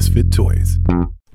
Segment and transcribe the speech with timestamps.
[0.00, 0.78] Misfit Toys.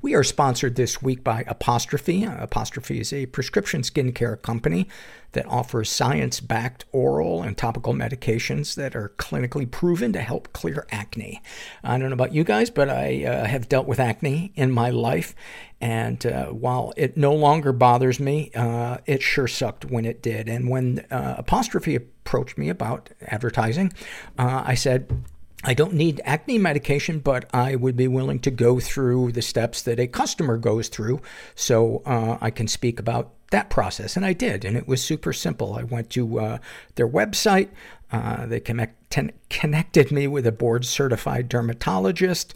[0.01, 2.23] We are sponsored this week by Apostrophe.
[2.23, 4.87] Apostrophe is a prescription skincare company
[5.33, 10.87] that offers science backed oral and topical medications that are clinically proven to help clear
[10.89, 11.43] acne.
[11.83, 14.89] I don't know about you guys, but I uh, have dealt with acne in my
[14.89, 15.35] life.
[15.79, 20.49] And uh, while it no longer bothers me, uh, it sure sucked when it did.
[20.49, 23.93] And when uh, Apostrophe approached me about advertising,
[24.39, 25.23] uh, I said,
[25.65, 29.81] I don't need acne medication, but I would be willing to go through the steps
[29.81, 31.21] that a customer goes through
[31.55, 34.15] so uh, I can speak about that process.
[34.15, 35.73] And I did, and it was super simple.
[35.73, 36.57] I went to uh,
[36.95, 37.69] their website,
[38.11, 42.53] uh, they connect, ten- connected me with a board certified dermatologist.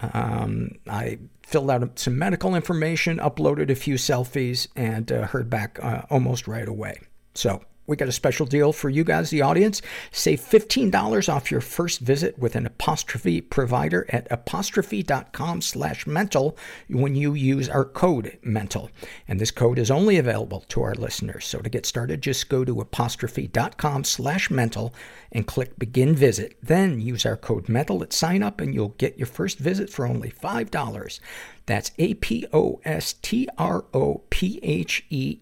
[0.00, 5.78] Um, I filled out some medical information, uploaded a few selfies, and uh, heard back
[5.82, 7.00] uh, almost right away.
[7.34, 9.82] So we got a special deal for you guys, the audience.
[10.10, 16.56] Save $15 off your first visit with an apostrophe provider at apostrophe.com slash mental
[16.88, 18.90] when you use our code mental.
[19.26, 21.44] And this code is only available to our listeners.
[21.44, 24.94] So to get started, just go to apostrophe.com slash mental
[25.32, 26.56] and click begin visit.
[26.62, 30.06] Then use our code mental at sign up and you'll get your first visit for
[30.06, 31.20] only $5.
[31.66, 32.60] That's A-P-O-S-T-R-O-P-H-E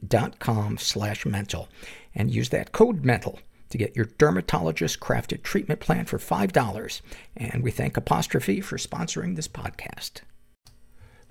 [0.06, 1.68] dot com slash mental
[2.14, 3.38] and use that code MENTAL
[3.70, 7.00] to get your dermatologist crafted treatment plan for $5.
[7.36, 10.22] And we thank Apostrophe for sponsoring this podcast.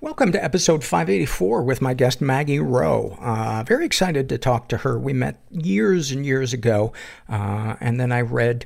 [0.00, 3.18] Welcome to episode 584 with my guest Maggie Rowe.
[3.20, 4.98] Uh, very excited to talk to her.
[4.98, 6.94] We met years and years ago,
[7.28, 8.64] uh, and then I read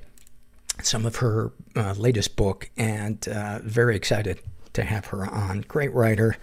[0.81, 4.41] some of her uh, latest book, and uh, very excited
[4.75, 5.63] to have her on.
[5.63, 6.37] Great writer.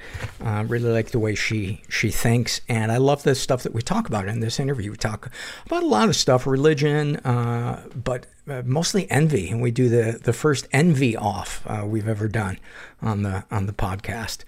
[0.44, 2.62] Uh, really like the way she, she thinks.
[2.68, 4.92] And I love the stuff that we talk about in this interview.
[4.92, 5.30] We talk
[5.66, 9.50] about a lot of stuff, religion, uh, but uh, mostly envy.
[9.50, 12.60] And we do the, the first envy off uh, we've ever done
[13.02, 14.44] on the, on the podcast.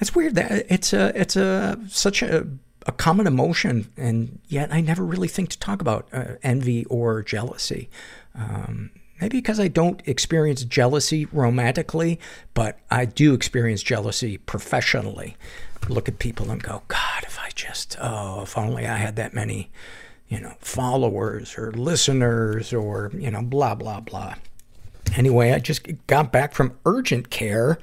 [0.00, 2.46] It's weird that it's a, it's a, such a,
[2.86, 7.22] a common emotion, and yet I never really think to talk about uh, envy or
[7.22, 7.88] jealousy.
[8.34, 8.90] Um,
[9.24, 12.20] Maybe because I don't experience jealousy romantically,
[12.52, 15.38] but I do experience jealousy professionally.
[15.88, 19.32] Look at people and go, God, if I just, oh, if only I had that
[19.32, 19.70] many,
[20.28, 24.34] you know, followers or listeners or, you know, blah, blah, blah.
[25.16, 27.78] Anyway, I just got back from urgent care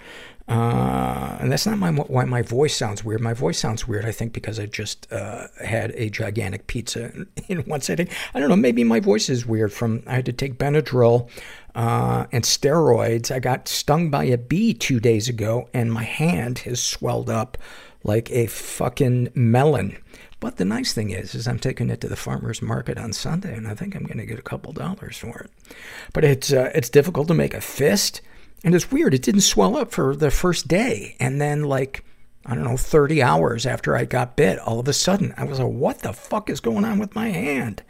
[0.52, 3.22] uh, and that's not my, why my voice sounds weird.
[3.22, 7.60] My voice sounds weird, I think, because I just uh, had a gigantic pizza in,
[7.60, 8.10] one sitting.
[8.34, 11.30] I don't know, maybe my voice is weird from, I had to take Benadryl
[11.74, 13.34] uh, and steroids.
[13.34, 17.58] I got stung by a bee two days ago, and my hand has swelled up
[18.04, 19.98] like a fucking melon.
[20.42, 23.56] But the nice thing is, is I'm taking it to the farmer's market on Sunday,
[23.56, 25.76] and I think I'm going to get a couple dollars for it.
[26.12, 28.20] But it's, uh, it's difficult to make a fist
[28.64, 29.14] and it's weird.
[29.14, 31.16] It didn't swell up for the first day.
[31.20, 32.04] And then like,
[32.46, 35.60] I don't know, 30 hours after I got bit, all of a sudden I was
[35.60, 37.84] like, what the fuck is going on with my hand?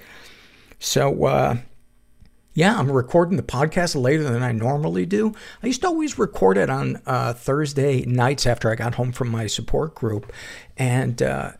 [0.79, 1.57] So, uh,
[2.53, 5.33] yeah, I'm recording the podcast later than I normally do.
[5.63, 9.29] I used to always record it on uh, Thursday nights after I got home from
[9.29, 10.33] my support group,
[10.75, 11.51] and uh,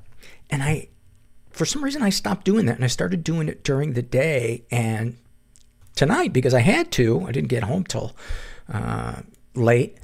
[0.49, 0.89] and I,
[1.49, 4.65] for some reason, I stopped doing that, and I started doing it during the day.
[4.69, 5.17] And
[5.95, 8.13] tonight, because I had to, I didn't get home till
[9.55, 9.97] late.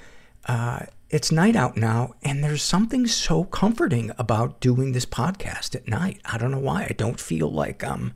[0.46, 5.88] Uh, it's night out now, and there's something so comforting about doing this podcast at
[5.88, 6.20] night.
[6.26, 6.84] I don't know why.
[6.84, 8.14] I don't feel like I'm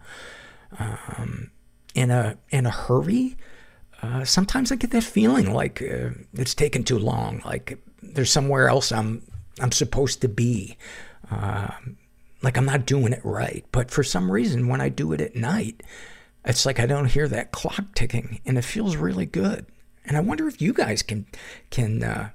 [0.78, 1.52] um,
[1.96, 3.38] in a in a hurry.
[4.02, 7.42] Uh, sometimes I get that feeling like uh, it's taken too long.
[7.46, 9.24] Like there's somewhere else I'm
[9.60, 10.78] I'm supposed to be.
[11.30, 11.70] Uh,
[12.42, 13.64] like I'm not doing it right.
[13.72, 15.84] But for some reason, when I do it at night,
[16.44, 19.66] it's like I don't hear that clock ticking, and it feels really good.
[20.06, 21.26] And I wonder if you guys can,
[21.70, 22.30] can, uh,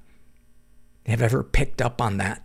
[1.07, 2.43] have ever picked up on that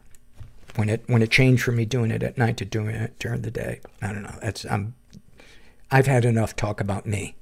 [0.75, 3.41] when it, when it changed from me doing it at night to doing it during
[3.41, 3.81] the day.
[4.01, 4.37] I don't know.
[4.41, 4.95] That's, I'm,
[5.89, 7.35] I've had enough talk about me,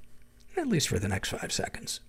[0.57, 1.99] at least for the next five seconds.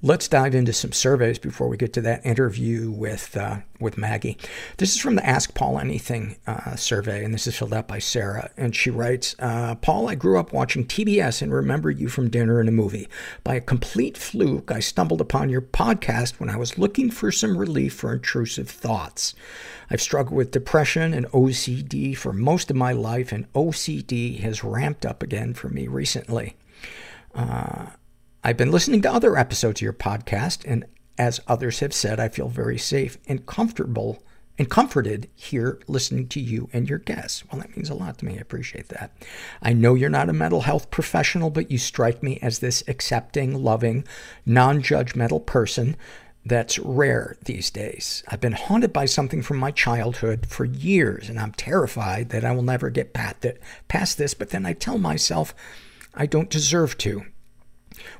[0.00, 4.38] Let's dive into some surveys before we get to that interview with uh, with Maggie.
[4.76, 7.98] This is from the Ask Paul Anything uh, survey, and this is filled out by
[7.98, 8.48] Sarah.
[8.56, 12.60] And she writes, uh, "Paul, I grew up watching TBS and remember you from dinner
[12.60, 13.08] and a movie.
[13.42, 17.58] By a complete fluke, I stumbled upon your podcast when I was looking for some
[17.58, 19.34] relief for intrusive thoughts.
[19.90, 25.04] I've struggled with depression and OCD for most of my life, and OCD has ramped
[25.04, 26.54] up again for me recently."
[27.34, 27.86] Uh,
[28.48, 30.86] I've been listening to other episodes of your podcast, and
[31.18, 34.22] as others have said, I feel very safe and comfortable
[34.58, 37.44] and comforted here listening to you and your guests.
[37.44, 38.38] Well, that means a lot to me.
[38.38, 39.12] I appreciate that.
[39.60, 43.62] I know you're not a mental health professional, but you strike me as this accepting,
[43.62, 44.06] loving,
[44.46, 45.94] non-judgmental person
[46.46, 48.24] that's rare these days.
[48.28, 52.52] I've been haunted by something from my childhood for years, and I'm terrified that I
[52.52, 55.54] will never get past this, but then I tell myself
[56.14, 57.26] I don't deserve to.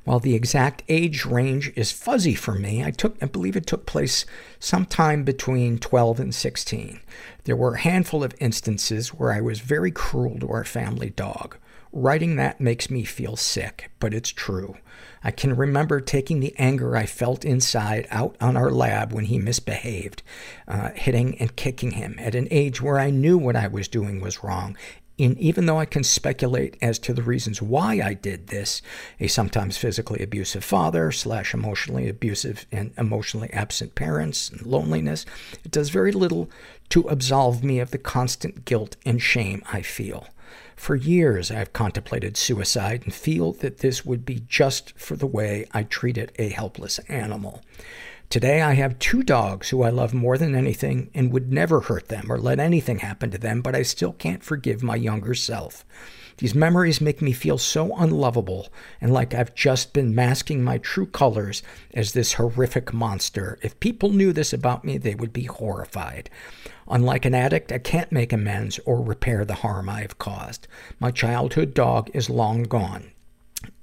[0.05, 3.87] While the exact age range is fuzzy for me, I took, I believe it took
[3.87, 4.25] place
[4.59, 7.01] sometime between 12 and 16.
[7.45, 11.57] There were a handful of instances where I was very cruel to our family dog.
[11.93, 14.77] Writing that makes me feel sick, but it's true.
[15.25, 19.39] I can remember taking the anger I felt inside out on our lab when he
[19.39, 20.23] misbehaved,
[20.67, 24.21] uh, hitting and kicking him at an age where I knew what I was doing
[24.21, 24.77] was wrong.
[25.19, 28.83] And even though I can speculate as to the reasons why I did this,
[29.19, 35.27] a sometimes physically abusive father slash emotionally abusive and emotionally absent parents and loneliness,
[35.65, 36.49] it does very little
[36.91, 40.27] to absolve me of the constant guilt and shame I feel.
[40.77, 45.67] For years, I've contemplated suicide and feel that this would be just for the way
[45.73, 47.63] I treated a helpless animal.
[48.31, 52.09] Today, I have two dogs who I love more than anything and would never hurt
[52.09, 55.83] them or let anything happen to them, but I still can't forgive my younger self.
[56.37, 58.69] These memories make me feel so unlovable
[59.01, 61.63] and like I've just been masking my true colors
[61.95, 63.59] as this horrific monster.
[63.63, 66.29] If people knew this about me, they would be horrified.
[66.87, 70.69] Unlike an addict, I can't make amends or repair the harm I have caused.
[71.01, 73.13] My childhood dog is long gone.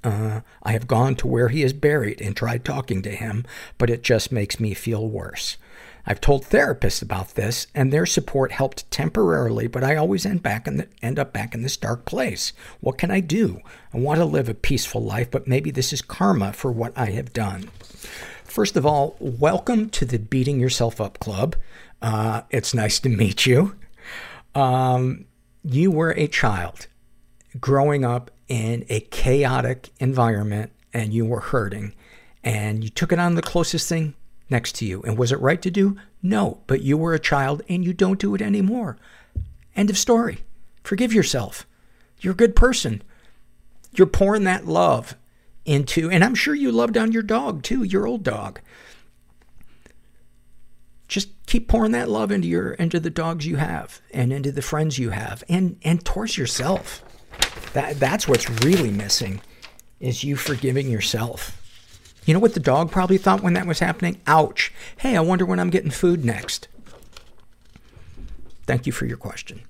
[0.05, 3.43] Uh, I have gone to where he is buried and tried talking to him,
[3.79, 5.57] but it just makes me feel worse.
[6.05, 10.67] I've told therapists about this, and their support helped temporarily, but I always end back
[10.67, 12.53] in the, end up back in this dark place.
[12.81, 13.61] What can I do?
[13.91, 17.07] I want to live a peaceful life, but maybe this is karma for what I
[17.07, 17.71] have done.
[18.43, 21.55] First of all, welcome to the Beating Yourself Up Club.
[21.99, 23.75] Uh, it's nice to meet you.
[24.53, 25.25] Um,
[25.63, 26.85] you were a child
[27.59, 31.93] growing up in a chaotic environment and you were hurting
[32.43, 34.13] and you took it on the closest thing
[34.49, 35.01] next to you.
[35.01, 35.97] And was it right to do?
[36.21, 38.97] No, but you were a child and you don't do it anymore.
[39.75, 40.39] End of story.
[40.83, 41.65] Forgive yourself.
[42.19, 43.01] You're a good person.
[43.93, 45.15] You're pouring that love
[45.65, 48.59] into, and I'm sure you loved on your dog too, your old dog.
[51.07, 54.61] Just keep pouring that love into your, into the dogs you have and into the
[54.61, 57.03] friends you have and, and towards yourself.
[57.73, 59.41] That, that's what's really missing
[59.99, 61.61] is you forgiving yourself.
[62.25, 64.19] You know what the dog probably thought when that was happening?
[64.27, 64.73] Ouch.
[64.97, 66.67] Hey, I wonder when I'm getting food next.
[68.65, 69.61] Thank you for your question.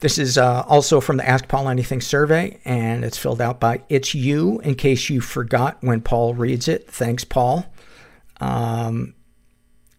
[0.00, 3.82] This is uh, also from the Ask Paul Anything survey, and it's filled out by
[3.88, 6.90] It's You, in case you forgot when Paul reads it.
[6.90, 7.66] Thanks, Paul.
[8.40, 9.14] Um,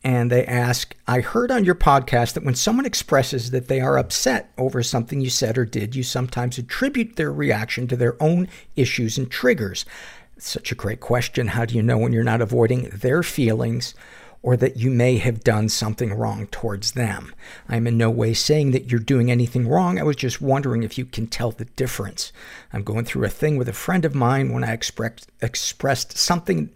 [0.04, 3.98] and they ask, I heard on your podcast that when someone expresses that they are
[3.98, 8.48] upset over something you said or did, you sometimes attribute their reaction to their own
[8.76, 9.86] issues and triggers.
[10.40, 11.50] Such a great question.
[11.50, 13.94] How do you know when you're not avoiding their feelings
[14.42, 17.36] or that you may have done something wrong towards them?
[17.70, 20.00] I'm in no way saying that you're doing anything wrong.
[20.00, 22.34] I was just wondering if you can tell the difference.
[22.74, 26.72] I'm going through a thing with a friend of mine when I expressed, expressed something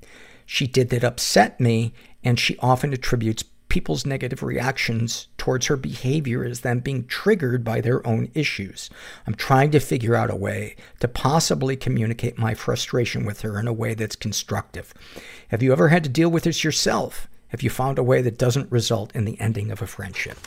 [0.46, 1.92] she did that upset me,
[2.26, 7.82] and she often attributes people's negative reactions towards her behavior as them being triggered by
[7.82, 8.90] their own issues.
[9.28, 13.68] I'm trying to figure out a way to possibly communicate my frustration with her in
[13.68, 14.94] a way that's constructive.
[15.50, 17.28] Have you ever had to deal with this yourself?
[17.50, 20.38] Have you found a way that doesn't result in the ending of a friendship?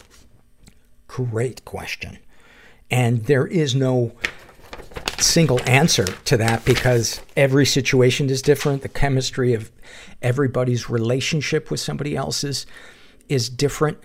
[1.06, 2.18] Great question.
[2.90, 4.12] And there is no
[5.18, 8.82] single answer to that because every situation is different.
[8.82, 9.70] The chemistry of
[10.22, 12.66] everybody's relationship with somebody else's
[13.28, 13.98] is different,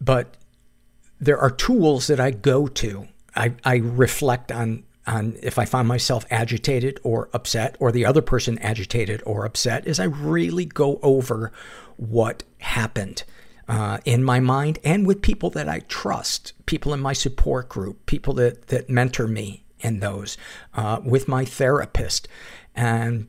[0.00, 0.36] but
[1.20, 3.08] there are tools that I go to.
[3.36, 8.22] I, I reflect on, on if I find myself agitated or upset or the other
[8.22, 11.52] person agitated or upset is I really go over
[11.96, 13.24] what happened.
[13.66, 18.04] Uh, in my mind and with people that I trust, people in my support group,
[18.04, 20.36] people that, that mentor me in those,
[20.74, 22.26] uh, with my therapist.
[22.74, 23.28] And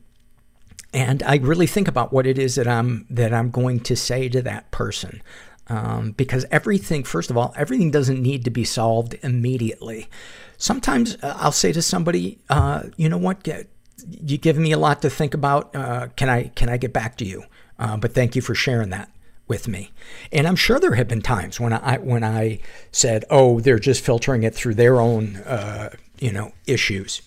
[0.92, 4.30] and I really think about what it is that I'm, that I'm going to say
[4.30, 5.22] to that person.
[5.68, 10.08] Um, because everything, first of all, everything doesn't need to be solved immediately.
[10.56, 13.68] Sometimes uh, I'll say to somebody, uh, you know what, get,
[14.08, 15.74] you give me a lot to think about.
[15.74, 17.44] Uh, can I, can I get back to you?
[17.78, 19.10] Uh, but thank you for sharing that
[19.48, 19.90] with me.
[20.32, 22.60] And I'm sure there have been times when I, when I
[22.90, 27.22] said, oh, they're just filtering it through their own, uh, you know, issues.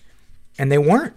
[0.58, 1.14] And they weren't.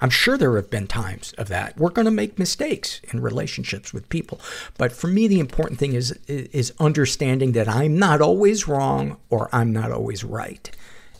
[0.00, 1.76] I'm sure there have been times of that.
[1.76, 4.40] We're going to make mistakes in relationships with people.
[4.78, 9.50] But for me, the important thing is, is understanding that I'm not always wrong or
[9.52, 10.70] I'm not always right.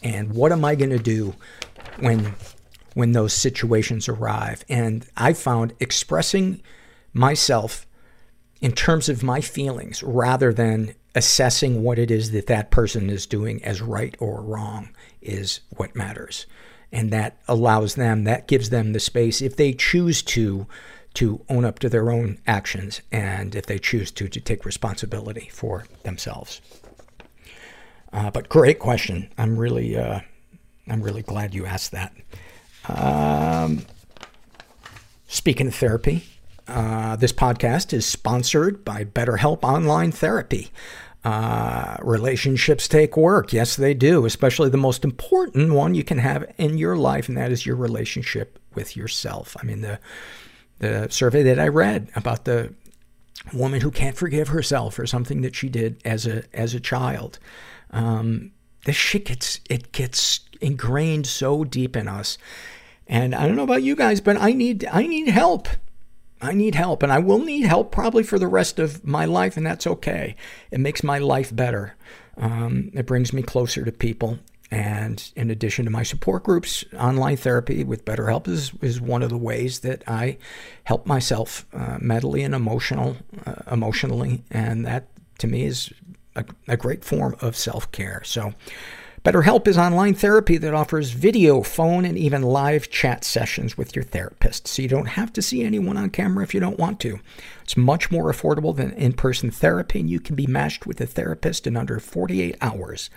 [0.03, 1.35] And what am I going to do
[1.99, 2.35] when,
[2.95, 4.65] when those situations arrive?
[4.69, 6.63] And I found expressing
[7.13, 7.87] myself
[8.63, 13.27] in terms of my feelings rather than assessing what it is that that person is
[13.27, 14.91] doing as right or wrong
[15.23, 16.47] is what matters.
[16.93, 20.67] And that allows them, that gives them the space if they choose to,
[21.15, 25.49] to own up to their own actions and if they choose to, to take responsibility
[25.53, 26.61] for themselves.
[28.13, 29.29] Uh, but great question.
[29.39, 30.21] I'm really, uh,
[30.89, 32.13] I'm really glad you asked that.
[32.89, 33.87] Um,
[35.29, 36.25] speaking of therapy,
[36.67, 40.71] uh, this podcast is sponsored by BetterHelp Online Therapy.
[41.23, 43.53] Uh, relationships take work.
[43.53, 47.37] Yes, they do, especially the most important one you can have in your life, and
[47.37, 49.55] that is your relationship with yourself.
[49.61, 49.99] I mean, the,
[50.79, 52.73] the survey that I read about the
[53.53, 57.39] woman who can't forgive herself for something that she did as a, as a child.
[57.91, 58.53] Um,
[58.87, 62.39] this shit gets, it gets ingrained so deep in us.
[63.07, 65.69] And I don't know about you guys, but I need, I need help.
[66.43, 69.57] I need help and I will need help probably for the rest of my life
[69.57, 70.37] and that's okay.
[70.71, 71.97] It makes my life better.
[72.37, 74.39] Um, it brings me closer to people.
[74.71, 79.29] And in addition to my support groups, online therapy with BetterHelp is, is one of
[79.29, 80.39] the ways that I
[80.85, 84.45] help myself uh, mentally and emotional, uh, emotionally.
[84.51, 85.93] And that to me is
[86.37, 88.23] a, a great form of self-care.
[88.25, 88.55] So
[89.23, 94.03] BetterHelp is online therapy that offers video, phone, and even live chat sessions with your
[94.03, 97.21] therapist, so you don't have to see anyone on camera if you don't want to.
[97.63, 101.67] It's much more affordable than in-person therapy, and you can be matched with a therapist
[101.67, 103.11] in under 48 hours.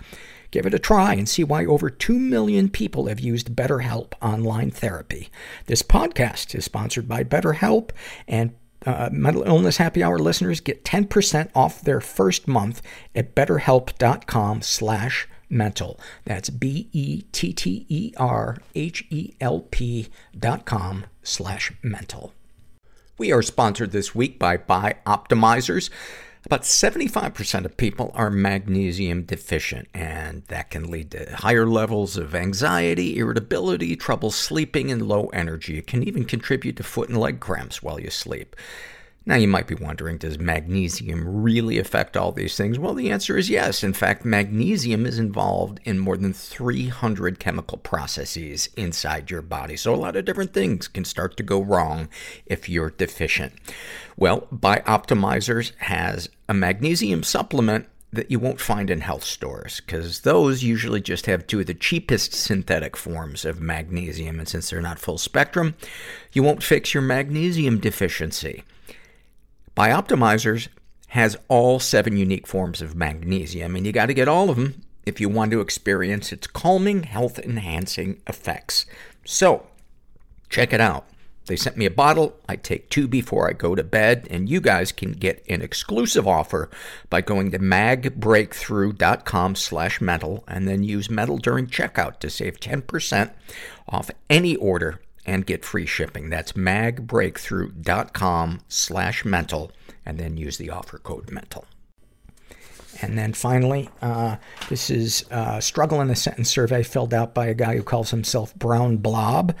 [0.50, 4.70] Give it a try and see why over 2 million people have used BetterHelp online
[4.70, 5.30] therapy.
[5.68, 7.92] This podcast is sponsored by BetterHelp,
[8.28, 12.82] and uh, mental illness happy hour listeners get 10% off their first month
[13.14, 15.98] at betterhelp.com slash mental.
[16.24, 17.28] That's B-E-T-T-E-R-H-E-L-P
[20.38, 22.34] dot com slash mental.
[23.16, 25.88] We are sponsored this week by Bioptimizers.
[26.44, 32.34] About 75% of people are magnesium deficient, and that can lead to higher levels of
[32.34, 35.78] anxiety, irritability, trouble sleeping, and low energy.
[35.78, 38.56] It can even contribute to foot and leg cramps while you sleep.
[39.26, 42.78] Now you might be wondering, does magnesium really affect all these things?
[42.78, 43.82] Well, the answer is yes.
[43.82, 49.76] In fact, magnesium is involved in more than 300 chemical processes inside your body.
[49.76, 52.10] So a lot of different things can start to go wrong
[52.44, 53.54] if you're deficient.
[54.18, 60.62] Well, Bioptimizers has a magnesium supplement that you won't find in health stores because those
[60.62, 64.38] usually just have two of the cheapest synthetic forms of magnesium.
[64.38, 65.74] And since they're not full spectrum,
[66.32, 68.64] you won't fix your magnesium deficiency.
[69.76, 70.68] Bioptimizers
[71.08, 75.20] has all seven unique forms of magnesium, and you gotta get all of them if
[75.20, 78.86] you want to experience its calming, health enhancing effects.
[79.24, 79.66] So,
[80.48, 81.06] check it out.
[81.46, 82.36] They sent me a bottle.
[82.48, 86.26] I take two before I go to bed, and you guys can get an exclusive
[86.26, 86.70] offer
[87.10, 93.32] by going to magbreakthrough.com slash mental and then use mental during checkout to save 10%
[93.88, 96.30] off any order and get free shipping.
[96.30, 99.72] That's magbreakthrough.com slash mental
[100.04, 101.64] and then use the offer code mental.
[103.02, 104.36] And then finally, uh,
[104.68, 108.10] this is uh, struggle in a sentence survey filled out by a guy who calls
[108.10, 109.54] himself Brown Blob.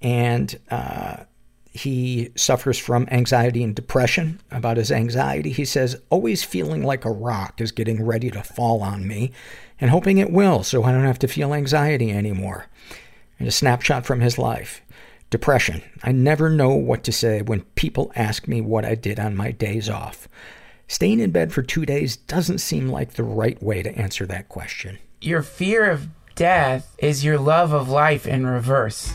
[0.00, 1.24] And uh,
[1.72, 4.40] he suffers from anxiety and depression.
[4.50, 8.82] About his anxiety, he says, always feeling like a rock is getting ready to fall
[8.82, 9.32] on me
[9.80, 12.66] and hoping it will so I don't have to feel anxiety anymore.
[13.38, 14.82] And a snapshot from his life.
[15.32, 15.80] Depression.
[16.02, 19.50] I never know what to say when people ask me what I did on my
[19.50, 20.28] days off.
[20.88, 24.50] Staying in bed for two days doesn't seem like the right way to answer that
[24.50, 24.98] question.
[25.22, 29.14] Your fear of death is your love of life in reverse.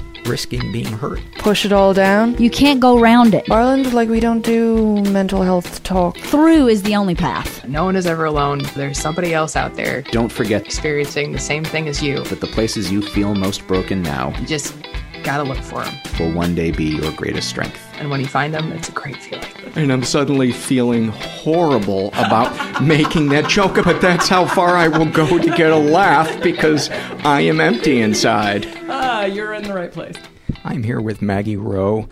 [0.25, 1.19] risking being hurt.
[1.39, 2.37] Push it all down.
[2.37, 3.49] You can't go round it.
[3.51, 6.17] Ireland, like we don't do mental health talk.
[6.17, 7.65] Through is the only path.
[7.67, 8.61] No one is ever alone.
[8.75, 12.23] There's somebody else out there Don't forget experiencing the same thing as you.
[12.25, 14.75] that the places you feel most broken now You just
[15.23, 15.93] gotta look for them.
[16.19, 17.79] will one day be your greatest strength.
[18.01, 19.45] And when you find them, it's a great feeling.
[19.75, 25.05] And I'm suddenly feeling horrible about making that joke, but that's how far I will
[25.05, 26.89] go to get a laugh because
[27.23, 28.67] I am empty inside.
[28.89, 30.15] Ah, you're in the right place.
[30.63, 32.09] I'm here with Maggie Rowe,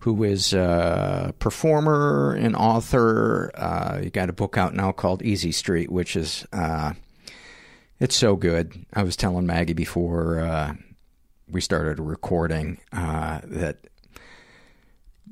[0.00, 3.52] who is a performer and author.
[3.54, 6.94] Uh, you got a book out now called Easy Street, which is uh,
[8.00, 8.86] It's so good.
[8.92, 10.74] I was telling Maggie before uh,
[11.48, 13.87] we started recording uh, that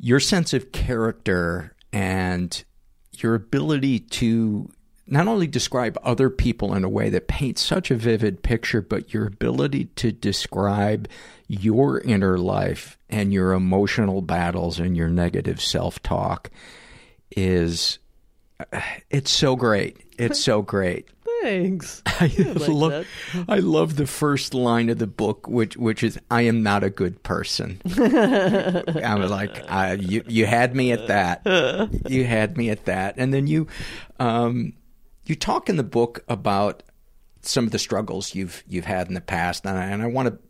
[0.01, 2.65] your sense of character and
[3.13, 4.71] your ability to
[5.07, 9.15] not only describe other people in a way that paints such a vivid picture, but
[9.15, 11.09] your ability to describe
[11.47, 16.51] your inner life and your emotional battles and your negative self talk
[17.31, 17.99] is
[18.73, 19.99] uh, it's so great.
[20.19, 21.09] It's so great.
[21.47, 22.03] Thanks.
[22.07, 22.27] I
[22.67, 23.07] love,
[23.49, 26.91] I love the first line of the book, which which is "I am not a
[26.91, 31.43] good person." I was like, I, "You you had me at that.
[32.09, 33.69] You had me at that." And then you,
[34.19, 34.73] um,
[35.25, 36.83] you talk in the book about
[37.43, 40.41] some of the struggles you've you've had in the past, and I, and I want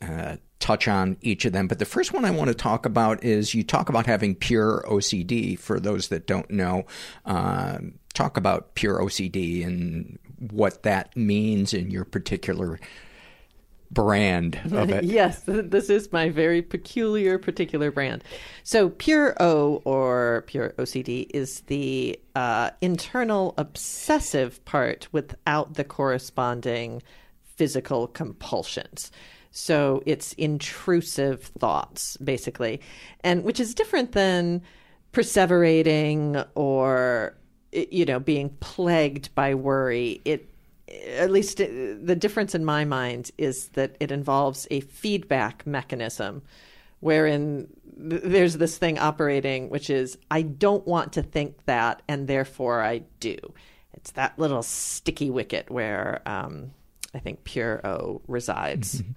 [0.00, 1.68] to uh, touch on each of them.
[1.68, 4.82] But the first one I want to talk about is you talk about having pure
[4.88, 5.58] OCD.
[5.58, 6.86] For those that don't know,
[7.26, 10.18] um, talk about pure OCD and
[10.50, 12.78] what that means in your particular
[13.90, 15.04] brand of it.
[15.04, 18.24] yes, this is my very peculiar particular brand.
[18.62, 27.02] So, pure O or pure OCD is the uh, internal obsessive part without the corresponding
[27.56, 29.10] physical compulsions.
[29.50, 32.80] So, it's intrusive thoughts, basically,
[33.20, 34.62] and which is different than
[35.12, 37.36] perseverating or
[37.74, 40.48] you know being plagued by worry it
[41.16, 46.42] at least the difference in my mind is that it involves a feedback mechanism
[47.00, 47.66] wherein
[47.96, 52.98] there's this thing operating which is i don't want to think that and therefore i
[53.20, 53.36] do.
[53.94, 56.70] It's that little sticky wicket where um,
[57.14, 59.02] i think pure o resides.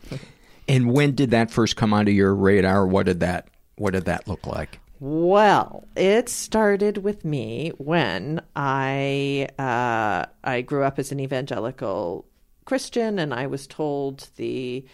[0.69, 2.85] And when did that first come onto your radar?
[2.85, 3.47] What did that
[3.77, 10.83] what did that look like well, it started with me when I uh, I grew
[10.83, 12.25] up as an evangelical
[12.65, 14.85] Christian, and I was told the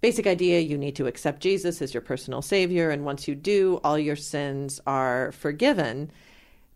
[0.00, 3.80] basic idea you need to accept Jesus as your personal savior, and once you do,
[3.84, 6.10] all your sins are forgiven.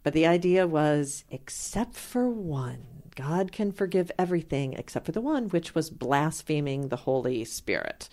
[0.05, 5.49] But the idea was, except for one, God can forgive everything except for the one,
[5.49, 8.09] which was blaspheming the Holy Spirit.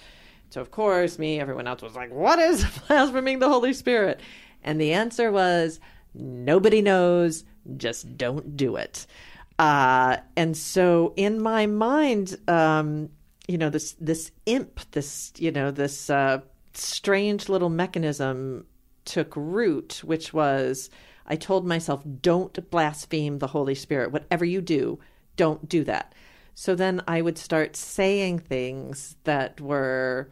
[0.49, 4.19] So, of course, me, everyone else was like, What is blaspheming the Holy Spirit?
[4.63, 5.79] And the answer was
[6.13, 7.43] nobody knows,
[7.77, 9.05] just don't do it.
[9.59, 13.09] Uh, and so in my mind, um,
[13.47, 16.39] you know, this this imp, this you know, this uh,
[16.73, 18.65] strange little mechanism
[19.05, 20.89] took root, which was
[21.25, 24.11] I told myself, don't blaspheme the Holy Spirit.
[24.11, 24.99] Whatever you do,
[25.35, 26.13] don't do that.
[26.55, 30.29] So then I would start saying things that were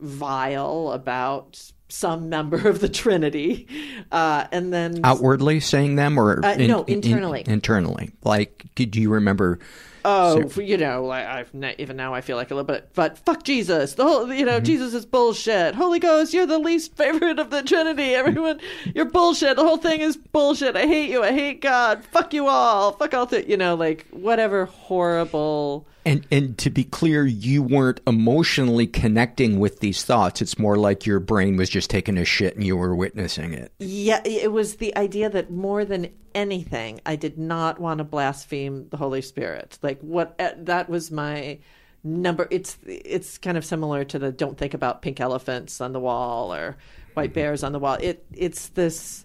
[0.00, 3.68] vile about some member of the Trinity,
[4.10, 7.42] uh, and then outwardly saying them, or uh, in, no, internally.
[7.42, 9.58] In, internally, like, do you remember?
[10.04, 13.18] Oh, so, you know, like I've even now I feel like a little bit, but
[13.18, 13.94] fuck Jesus.
[13.94, 14.64] The whole, you know, mm-hmm.
[14.64, 15.74] Jesus is bullshit.
[15.74, 18.14] Holy Ghost, you're the least favorite of the Trinity.
[18.14, 18.58] Everyone,
[18.94, 19.56] you're bullshit.
[19.56, 20.74] The whole thing is bullshit.
[20.74, 21.22] I hate you.
[21.22, 22.04] I hate God.
[22.06, 22.92] Fuck you all.
[22.92, 23.26] Fuck all.
[23.28, 29.58] Th-, you know, like whatever horrible and and to be clear, you weren't emotionally connecting
[29.58, 30.42] with these thoughts.
[30.42, 33.72] It's more like your brain was just taking a shit and you were witnessing it.
[33.78, 38.88] Yeah, it was the idea that more than anything, I did not want to blaspheme
[38.88, 39.78] the Holy Spirit.
[39.82, 41.58] Like what uh, that was my
[42.02, 42.48] number.
[42.50, 46.52] It's it's kind of similar to the don't think about pink elephants on the wall
[46.52, 46.76] or
[47.14, 47.34] white mm-hmm.
[47.34, 47.96] bears on the wall.
[48.00, 49.24] It it's this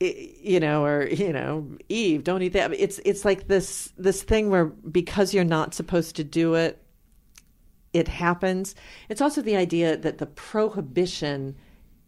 [0.00, 2.72] you know, or you know, Eve, don't eat that.
[2.72, 6.82] It's it's like this this thing where because you're not supposed to do it,
[7.92, 8.74] it happens.
[9.08, 11.56] It's also the idea that the prohibition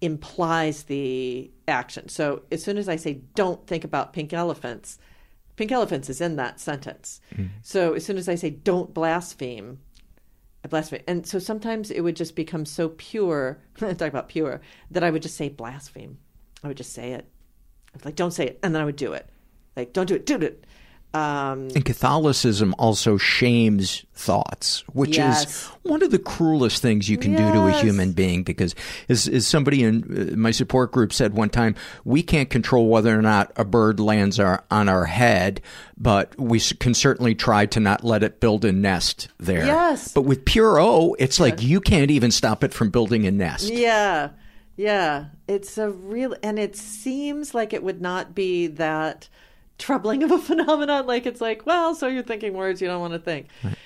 [0.01, 2.09] implies the action.
[2.09, 4.99] So as soon as I say don't think about pink elephants,
[5.55, 7.21] pink elephants is in that sentence.
[7.35, 7.49] Mm.
[7.63, 9.79] So as soon as I say don't blaspheme,
[10.65, 11.03] I blaspheme.
[11.07, 15.23] And so sometimes it would just become so pure, talk about pure, that I would
[15.23, 16.19] just say blaspheme.
[16.63, 17.31] I would just say it
[18.05, 18.59] like, don't say it.
[18.63, 19.29] And then I would do it.
[19.77, 20.65] Like, don't do it, do it.
[21.15, 25.47] Um, and Catholicism also shames thoughts, which yes.
[25.47, 27.41] is one of the cruelest things you can yes.
[27.41, 28.43] do to a human being.
[28.43, 28.75] Because,
[29.09, 33.19] as, as somebody in uh, my support group said one time, we can't control whether
[33.19, 35.63] or not a bird lands our, on our head,
[35.97, 39.65] but we can certainly try to not let it build a nest there.
[39.65, 40.13] Yes.
[40.13, 43.73] But with pure O, it's like you can't even stop it from building a nest.
[43.73, 44.31] Yeah.
[44.77, 49.29] Yeah, it's a real, and it seems like it would not be that
[49.79, 51.07] troubling of a phenomenon.
[51.07, 53.49] Like it's like, well, so you're thinking words you don't want to think.
[53.65, 53.77] Right.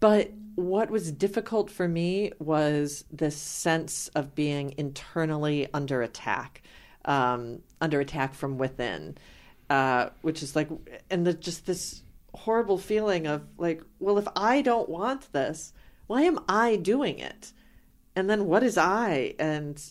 [0.00, 6.62] But what was difficult for me was this sense of being internally under attack,
[7.06, 9.16] um, under attack from within,
[9.70, 10.68] uh, which is like,
[11.10, 12.02] and the, just this
[12.34, 15.72] horrible feeling of like, well, if I don't want this,
[16.06, 17.52] why am I doing it?
[18.14, 19.34] And then what is I?
[19.38, 19.82] And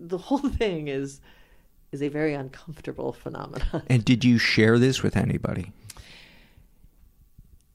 [0.00, 1.20] the whole thing is
[1.92, 3.82] is a very uncomfortable phenomenon.
[3.88, 5.72] And did you share this with anybody?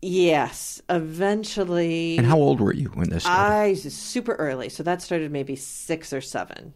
[0.01, 2.17] Yes, eventually.
[2.17, 3.53] And how old were you when this started?
[3.53, 6.73] I was super early, so that started maybe six or seven.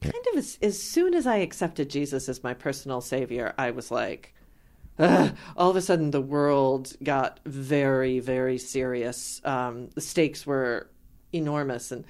[0.00, 3.90] Kind of as, as soon as I accepted Jesus as my personal savior, I was
[3.90, 4.32] like,
[4.98, 5.34] ugh.
[5.56, 9.40] all of a sudden the world got very, very serious.
[9.44, 10.88] Um, the stakes were
[11.32, 12.04] enormous, and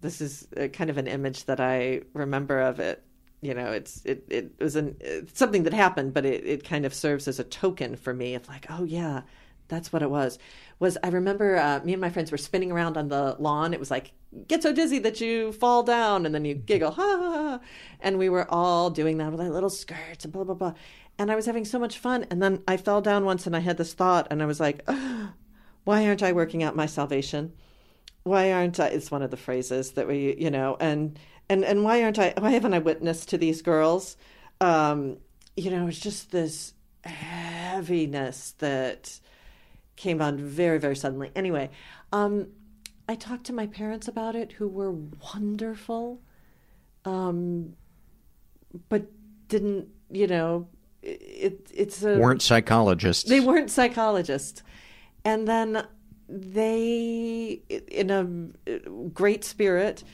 [0.00, 3.02] this is a, kind of an image that I remember of it.
[3.42, 6.84] You know, it's it it was an it's something that happened, but it, it kind
[6.84, 9.22] of serves as a token for me of like, oh yeah,
[9.68, 10.38] that's what it was.
[10.78, 13.72] Was I remember uh, me and my friends were spinning around on the lawn.
[13.72, 14.12] It was like
[14.46, 17.60] get so dizzy that you fall down and then you giggle, ha ha ha.
[18.00, 20.74] And we were all doing that with our little skirts and blah blah blah.
[21.18, 22.26] And I was having so much fun.
[22.30, 24.86] And then I fell down once and I had this thought and I was like,
[25.84, 27.54] why aren't I working out my salvation?
[28.22, 28.88] Why aren't I?
[28.88, 32.34] It's one of the phrases that we, you know, and and and why aren't I?
[32.38, 34.16] Why haven't I witnessed to these girls?
[34.60, 35.18] Um,
[35.56, 39.20] you know, it's just this heaviness that
[39.96, 41.30] came on very very suddenly.
[41.34, 41.70] Anyway,
[42.12, 42.48] um,
[43.08, 46.20] I talked to my parents about it, who were wonderful,
[47.04, 47.74] um,
[48.88, 49.06] but
[49.48, 50.68] didn't, you know,
[51.02, 53.28] it, it's a weren't psychologists.
[53.28, 54.62] they weren't psychologists.
[55.24, 55.86] And then
[56.30, 58.24] they, in a
[59.08, 60.04] great spirit,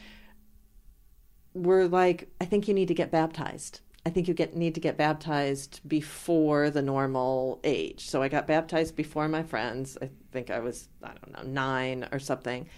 [1.54, 3.80] were like, I think you need to get baptized.
[4.04, 8.08] I think you get need to get baptized before the normal age.
[8.08, 9.98] So I got baptized before my friends.
[10.00, 12.68] I think I was, I don't know, nine or something.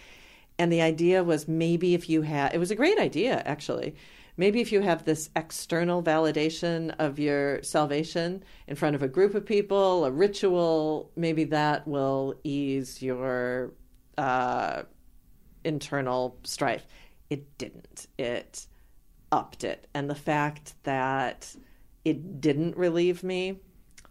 [0.59, 3.95] And the idea was maybe if you had, it was a great idea actually.
[4.39, 9.35] Maybe if you have this external validation of your salvation in front of a group
[9.35, 13.73] of people, a ritual, maybe that will ease your
[14.17, 14.83] uh,
[15.65, 16.87] internal strife.
[17.29, 18.07] It didn't.
[18.17, 18.69] It
[19.33, 19.89] upped it.
[19.93, 21.53] And the fact that
[22.05, 23.59] it didn't relieve me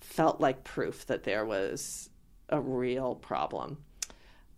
[0.02, 2.10] felt like proof that there was
[2.50, 3.78] a real problem.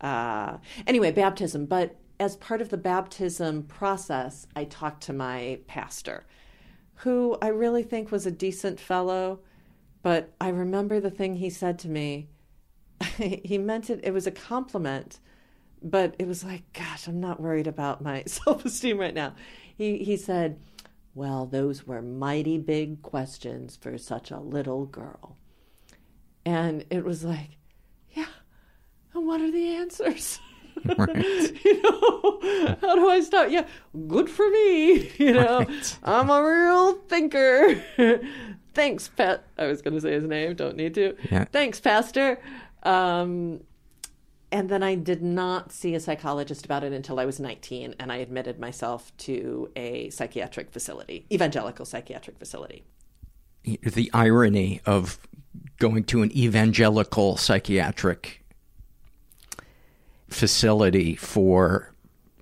[0.01, 1.67] Uh, anyway, baptism.
[1.67, 6.25] But as part of the baptism process, I talked to my pastor,
[6.95, 9.39] who I really think was a decent fellow.
[10.01, 12.27] But I remember the thing he said to me.
[13.17, 15.19] he meant it, it was a compliment,
[15.82, 19.36] but it was like, gosh, I'm not worried about my self esteem right now.
[19.77, 20.60] He, he said,
[21.15, 25.38] Well, those were mighty big questions for such a little girl.
[26.45, 27.51] And it was like,
[28.12, 28.25] Yeah,
[29.13, 30.39] and what are the answers?
[30.97, 31.63] Right.
[31.65, 33.49] you know, how do I stop?
[33.49, 33.65] Yeah,
[34.07, 35.09] good for me.
[35.19, 35.97] You know, Right.
[36.03, 37.75] I'm a real thinker.
[38.73, 39.43] Thanks, Pat.
[39.57, 40.55] I was going to say his name.
[40.55, 41.15] Don't need to.
[41.31, 41.45] Yeah.
[41.45, 42.39] Thanks, Pastor.
[42.83, 43.61] Um,
[44.51, 48.11] and then I did not see a psychologist about it until I was 19, and
[48.11, 52.83] I admitted myself to a psychiatric facility, evangelical psychiatric facility.
[53.63, 55.19] the irony of
[55.77, 58.43] going to an evangelical psychiatric
[60.29, 61.93] facility for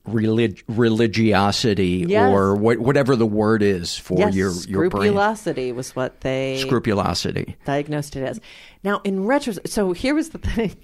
[0.05, 2.31] relig- religiosity Yes.
[2.31, 6.57] or what, whatever the word is for yes, your your brain scrupulosity was what they
[6.59, 7.55] scrupulosity.
[7.65, 8.39] diagnosed it as.
[8.83, 10.75] Now, in retrospect, so here was the thing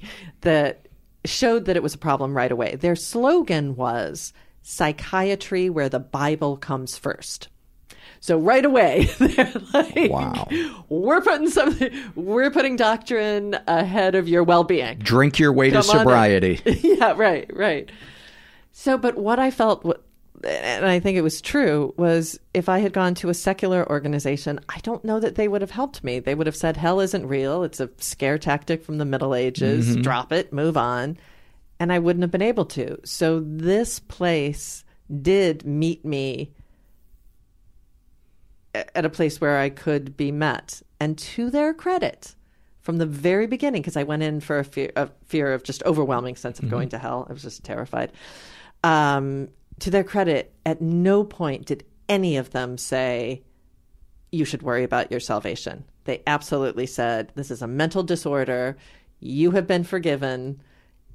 [0.41, 0.87] that
[1.25, 2.75] showed that it was a problem right away.
[2.75, 7.47] Their slogan was psychiatry where the Bible comes first.
[8.23, 10.47] So right away, they're like, Wow.
[10.87, 14.99] we're putting something, we're putting doctrine ahead of your well-being.
[14.99, 15.97] Drink your way to Come in.
[15.97, 16.61] sobriety.
[16.65, 17.91] yeah, right, right.
[18.71, 19.83] So, but what I felt,
[20.41, 24.61] and I think it was true, was if I had gone to a secular organization,
[24.69, 26.19] I don't know that they would have helped me.
[26.19, 27.63] They would have said, hell isn't real.
[27.65, 29.89] It's a scare tactic from the Middle Ages.
[29.89, 30.01] Mm-hmm.
[30.01, 31.17] Drop it, move on.
[31.77, 32.97] And I wouldn't have been able to.
[33.03, 34.85] So, this place
[35.21, 36.53] did meet me
[38.73, 40.81] at a place where I could be met.
[40.99, 42.35] And to their credit,
[42.81, 45.83] from the very beginning, because I went in for a fear, a fear of just
[45.83, 47.25] overwhelming sense of going to hell.
[47.29, 48.11] I was just terrified.
[48.83, 53.43] Um, to their credit, at no point did any of them say,
[54.31, 55.85] you should worry about your salvation.
[56.05, 58.77] They absolutely said, this is a mental disorder.
[59.19, 60.61] You have been forgiven.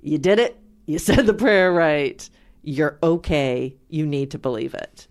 [0.01, 0.59] You did it.
[0.87, 2.29] You said the prayer right.
[2.62, 3.77] You're okay.
[3.88, 5.08] You need to believe it.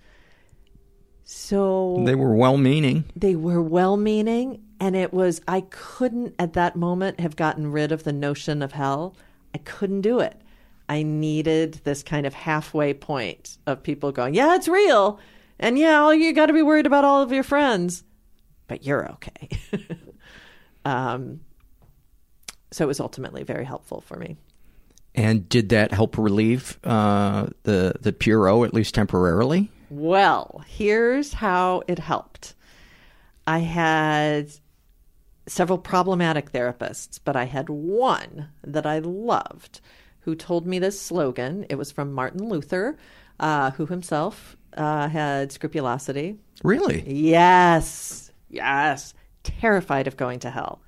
[1.50, 3.06] So They were well meaning.
[3.16, 7.92] they were well meaning and it was i couldn't at that moment have gotten rid
[7.92, 9.16] of the notion of hell
[9.56, 10.36] i couldn't do it
[10.90, 15.20] i needed this kind of halfway point of people going yeah it's real
[15.58, 18.04] and yeah all you got to be worried about all of your friends
[18.68, 19.50] but you're okay
[20.86, 21.40] um
[22.72, 24.36] so it was ultimately very helpful for me.
[25.16, 29.72] And did that help relieve uh, the the pure O at least temporarily?
[29.90, 32.56] Well, here's how it helped.
[33.46, 34.52] I had
[35.48, 39.80] several problematic therapists, but I had one that I loved
[40.22, 41.66] who told me this slogan.
[41.70, 42.98] It was from Martin Luther,
[43.40, 46.38] uh, who himself uh, had scrupulosity.
[46.64, 47.04] Really?
[47.08, 49.14] Yes, yes.
[49.44, 50.82] Terrified of going to hell.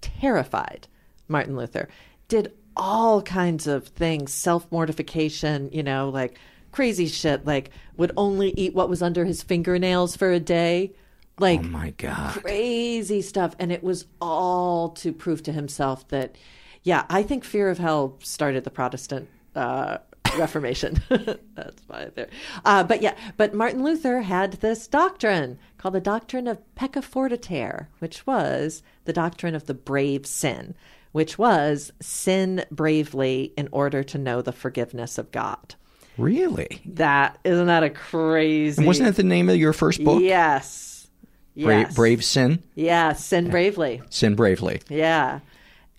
[0.00, 0.88] Terrified.
[1.28, 1.88] Martin Luther
[2.28, 6.38] did all kinds of things, self mortification, you know, like
[6.78, 10.92] crazy shit, like would only eat what was under his fingernails for a day.
[11.40, 12.40] Like, oh my God.
[12.40, 13.56] crazy stuff.
[13.58, 16.36] And it was all to prove to himself that,
[16.84, 19.98] yeah, I think fear of hell started the Protestant uh,
[20.38, 21.02] Reformation.
[21.08, 22.28] That's why there.
[22.64, 27.88] Uh, but yeah, but Martin Luther had this doctrine called the doctrine of pecca fortiter,
[27.98, 30.76] which was the doctrine of the brave sin,
[31.10, 35.74] which was sin bravely in order to know the forgiveness of God.
[36.18, 36.82] Really?
[36.84, 38.78] That isn't that a crazy?
[38.78, 40.22] And wasn't that the name of your first book?
[40.22, 41.08] Yes.
[41.56, 41.94] Brave, Yes.
[41.94, 42.62] Brave Sin?
[42.74, 44.00] Yeah, sin bravely.
[44.10, 44.80] Sin Bravely.
[44.88, 45.40] Yeah.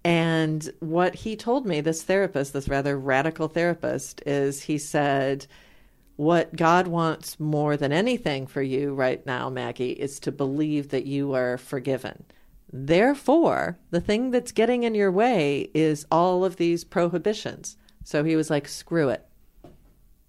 [0.06, 5.46] And what he told me, this therapist, this rather radical therapist, is he said,
[6.16, 11.06] What God wants more than anything for you right now, Maggie, is to believe that
[11.06, 12.24] you are forgiven.
[12.72, 17.76] Therefore, the thing that's getting in your way is all of these prohibitions.
[18.06, 19.26] So he was like, Screw it.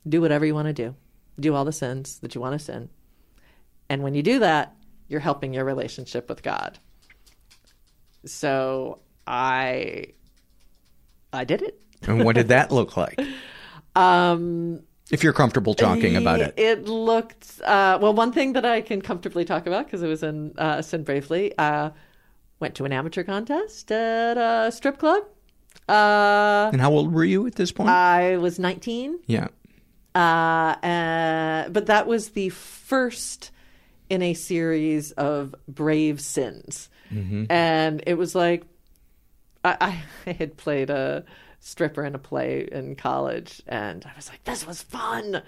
[0.08, 0.94] Do whatever you want to do,
[1.38, 2.88] do all the sins that you want to sin.
[3.88, 4.74] And when you do that,
[5.08, 6.78] you're helping your relationship with God.
[8.24, 10.06] So I
[11.32, 11.80] I did it.
[12.06, 13.20] And what did that look like?
[13.96, 16.54] Um If you're comfortable talking about it.
[16.56, 18.14] It looked uh, well.
[18.14, 21.52] One thing that I can comfortably talk about because it was in uh, Sin Bravely.
[21.58, 21.90] Uh,
[22.60, 25.24] went to an amateur contest at a strip club.
[25.88, 27.88] Uh, And how old were you at this point?
[27.90, 29.18] I was 19.
[29.26, 29.48] yeah.
[30.14, 33.50] Uh, uh, but that was the first
[34.08, 36.88] in a series of brave sins.
[37.50, 38.64] And it was like,
[39.64, 41.24] I, I had played a
[41.60, 45.42] stripper in a play in college, and I was like, this was fun.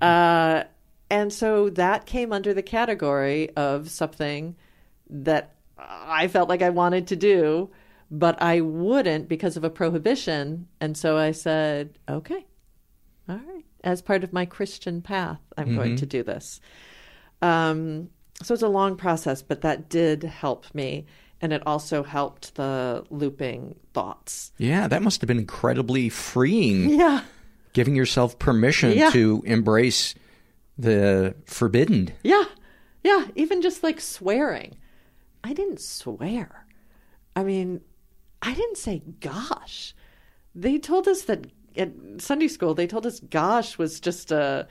[0.00, 0.64] Uh,
[1.10, 4.56] and so that came under the category of something
[5.10, 7.70] that I felt like I wanted to do,
[8.10, 10.68] but I wouldn't because of a prohibition.
[10.80, 12.46] And so I said, okay,
[13.28, 13.64] all right.
[13.84, 16.58] As part of my Christian path, I'm going to do this.
[17.42, 18.08] Um,
[18.42, 21.06] so it's a long process, but that did help me.
[21.40, 24.52] And it also helped the looping thoughts.
[24.56, 27.22] Yeah, that must have been incredibly freeing, Yeah.
[27.74, 29.10] giving yourself permission Yeah.
[29.10, 30.14] to embrace
[30.78, 32.10] the forbidden.
[32.22, 32.44] Yeah.
[33.02, 33.26] Yeah.
[33.36, 34.76] Even just like swearing.
[35.44, 36.66] I didn't swear.
[37.36, 37.82] I mean,
[38.40, 39.94] I didn't say gosh.
[40.54, 44.66] They told us that at Sunday school, they told us gosh was just a,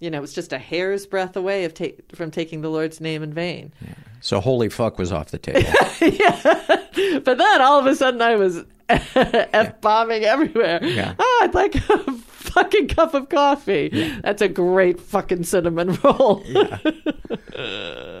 [0.00, 3.00] you know, it was just a hair's breadth away of ta- from taking the Lord's
[3.00, 3.72] name in vain.
[4.20, 5.60] So holy fuck was off the table.
[6.00, 10.80] yeah, But then all of a sudden I was F bombing everywhere.
[10.84, 11.14] Yeah.
[11.18, 13.88] Oh, I'd like a fucking cup of coffee.
[14.22, 16.42] That's a great fucking cinnamon roll.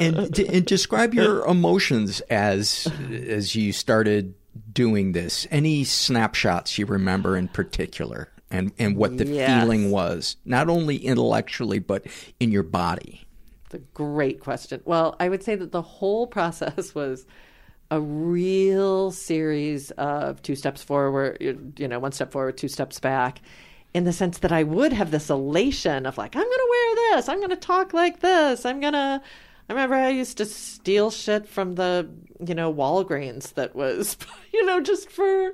[0.00, 4.34] and, and describe your emotions as as you started
[4.72, 5.46] doing this.
[5.50, 9.60] Any snapshots you remember in particular, and and what the Yes.
[9.60, 12.06] feeling was, not only intellectually but
[12.40, 13.26] in your body.
[13.66, 14.80] It's a great question.
[14.84, 17.26] Well, I would say that the whole process was
[17.90, 21.36] a real series of two steps forward,
[21.78, 23.42] you know, one step forward, two steps back,
[23.92, 27.16] in the sense that I would have this elation of like, I'm going to wear
[27.16, 29.20] this, I'm going to talk like this, I'm going to.
[29.68, 32.08] I remember I used to steal shit from the,
[32.44, 34.16] you know, Walgreens that was,
[34.52, 35.52] you know, just for.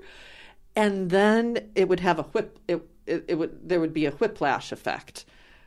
[0.75, 4.13] And then it would have a whip, it, it, it would, there would be a
[4.13, 5.25] whiplash effect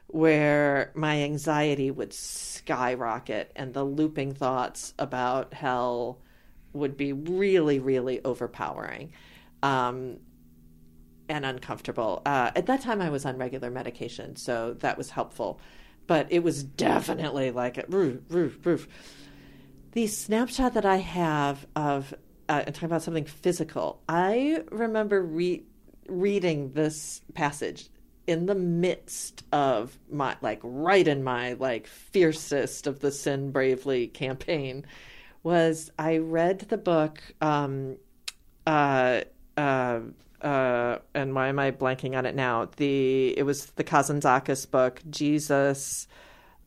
[0.08, 6.20] where my anxiety would skyrocket and the looping thoughts about hell
[6.74, 9.12] would be really, really overpowering
[9.64, 10.18] um,
[11.30, 12.22] and uncomfortable.
[12.26, 15.60] Uh, at that time, I was on regular medication, so that was helpful.
[16.12, 18.86] But it was definitely like a roof, roof, roof.
[19.94, 22.14] The snapshot that I have of
[22.50, 25.64] uh, and talking about something physical, I remember re-
[26.10, 27.88] reading this passage
[28.28, 34.08] in the midst of my like right in my like fiercest of the sin bravely
[34.08, 34.86] campaign
[35.44, 37.96] was I read the book um
[38.68, 39.22] uh
[39.56, 40.02] uh
[40.42, 45.02] uh and why am I blanking on it now the it was the Kazantzakis book
[45.10, 46.08] Jesus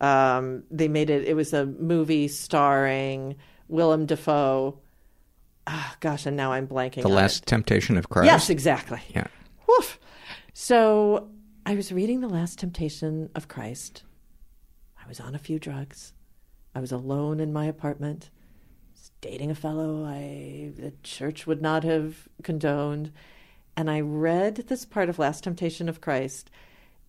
[0.01, 3.37] um they made it it was a movie starring
[3.69, 4.79] Willem Dafoe
[5.67, 7.03] ah, gosh, and now I'm blanking.
[7.03, 7.47] The Last it.
[7.47, 8.27] Temptation of Christ.
[8.27, 9.01] Yes, exactly.
[9.15, 9.27] Yeah.
[9.67, 9.99] Woof.
[10.53, 11.29] So
[11.67, 14.03] I was reading The Last Temptation of Christ.
[15.03, 16.13] I was on a few drugs.
[16.75, 18.31] I was alone in my apartment,
[19.21, 23.13] dating a fellow I the church would not have condoned,
[23.77, 26.51] and I read this part of Last Temptation of Christ,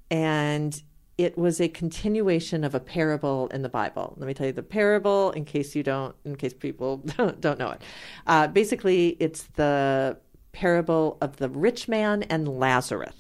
[0.10, 0.82] and
[1.17, 4.15] it was a continuation of a parable in the Bible.
[4.17, 7.60] Let me tell you the parable in case you don't, in case people don't, don't
[7.60, 7.82] know it.
[8.28, 10.17] Uh, basically, it's the
[10.51, 13.15] parable of the rich man and Lazarus,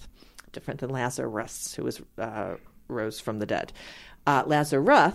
[0.51, 2.55] different than Lazarus, who was uh,
[2.87, 3.71] rose from the dead.
[4.27, 5.13] Uh, Lazarus,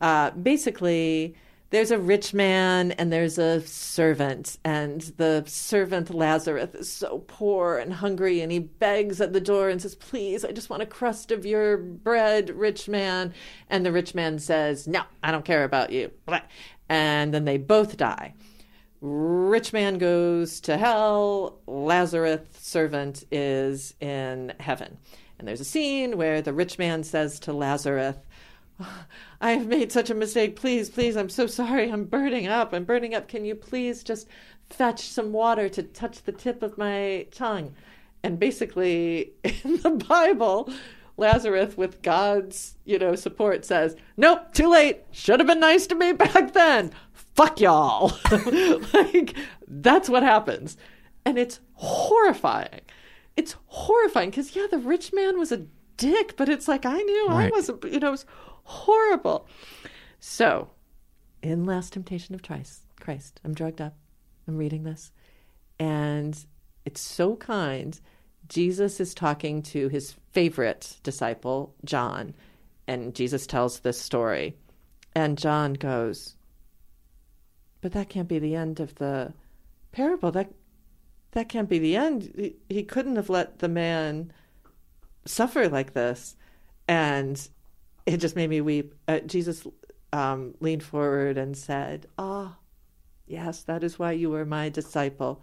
[0.00, 1.34] uh, basically,
[1.72, 7.78] there's a rich man and there's a servant, and the servant Lazarus is so poor
[7.78, 10.86] and hungry, and he begs at the door and says, "Please, I just want a
[10.86, 13.32] crust of your bread, rich man."
[13.70, 16.10] And the rich man says, "No, I don't care about you."
[16.90, 18.34] And then they both die.
[19.00, 21.58] Rich man goes to hell.
[21.66, 24.98] Lazarus, servant, is in heaven.
[25.38, 28.16] And there's a scene where the rich man says to Lazarus,
[29.40, 30.56] I have made such a mistake.
[30.56, 31.90] Please, please, I'm so sorry.
[31.90, 32.72] I'm burning up.
[32.72, 33.28] I'm burning up.
[33.28, 34.28] Can you please just
[34.70, 37.74] fetch some water to touch the tip of my tongue?
[38.22, 40.72] And basically, in the Bible,
[41.16, 45.00] Lazarus, with God's, you know, support, says, "Nope, too late.
[45.10, 46.92] Should have been nice to me back then.
[47.12, 48.12] Fuck y'all."
[48.92, 49.34] like
[49.66, 50.76] that's what happens,
[51.24, 52.82] and it's horrifying.
[53.36, 55.66] It's horrifying because yeah, the rich man was a
[55.96, 57.84] dick, but it's like I knew I wasn't.
[57.84, 58.26] You know, it was
[58.64, 59.46] horrible.
[60.20, 60.70] So,
[61.42, 63.94] in Last Temptation of Christ, I'm drugged up.
[64.46, 65.12] I'm reading this,
[65.78, 66.36] and
[66.84, 68.00] it's so kind.
[68.48, 72.34] Jesus is talking to his favorite disciple, John,
[72.86, 74.56] and Jesus tells this story.
[75.14, 76.36] And John goes,
[77.80, 79.32] But that can't be the end of the
[79.92, 80.32] parable.
[80.32, 80.52] That
[81.32, 82.32] that can't be the end.
[82.36, 84.32] He, he couldn't have let the man
[85.24, 86.36] suffer like this.
[86.88, 87.48] And
[88.06, 88.94] it just made me weep.
[89.06, 89.66] Uh, Jesus
[90.12, 92.58] um, leaned forward and said, Ah,
[93.26, 95.42] yes, that is why you were my disciple.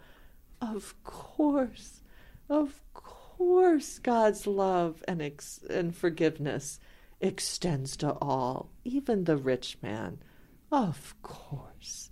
[0.60, 2.02] Of course,
[2.48, 6.78] of course, God's love and ex- and forgiveness
[7.20, 10.18] extends to all, even the rich man.
[10.70, 12.10] Of course.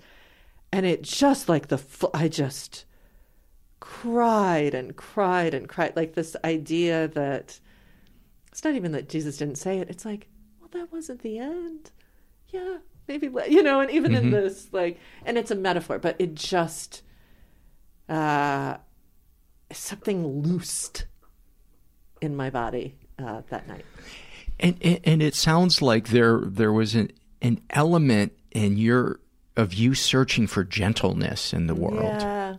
[0.72, 2.84] And it just like the fu- I just
[3.80, 7.60] cried and cried and cried like this idea that
[8.50, 9.88] it's not even that Jesus didn't say it.
[9.88, 10.28] It's like,
[10.72, 11.90] well, that wasn't the end.
[12.48, 14.30] Yeah, maybe you know, and even in Mhm.
[14.30, 17.02] this like, and it's a metaphor, but it just
[18.08, 18.78] uh,
[19.72, 21.06] something loosed
[22.20, 23.84] in my body uh, that night.
[24.60, 29.20] And, and and it sounds like there there was an an element in your
[29.56, 32.02] of you searching for gentleness in the world.
[32.22, 32.56] Yeah.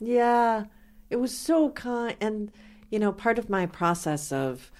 [0.00, 0.64] Yeah.
[1.10, 2.16] It was so kind.
[2.20, 2.50] And,
[2.90, 4.70] you know, part of my process of,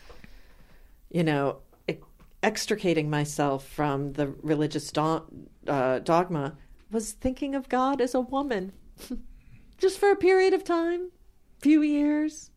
[1.11, 1.59] you know,
[2.45, 5.25] extricating myself from the religious do-
[5.67, 6.57] uh, dogma
[6.91, 8.73] was thinking of God as a woman
[9.79, 11.11] just for a period of time,
[11.59, 12.51] few years.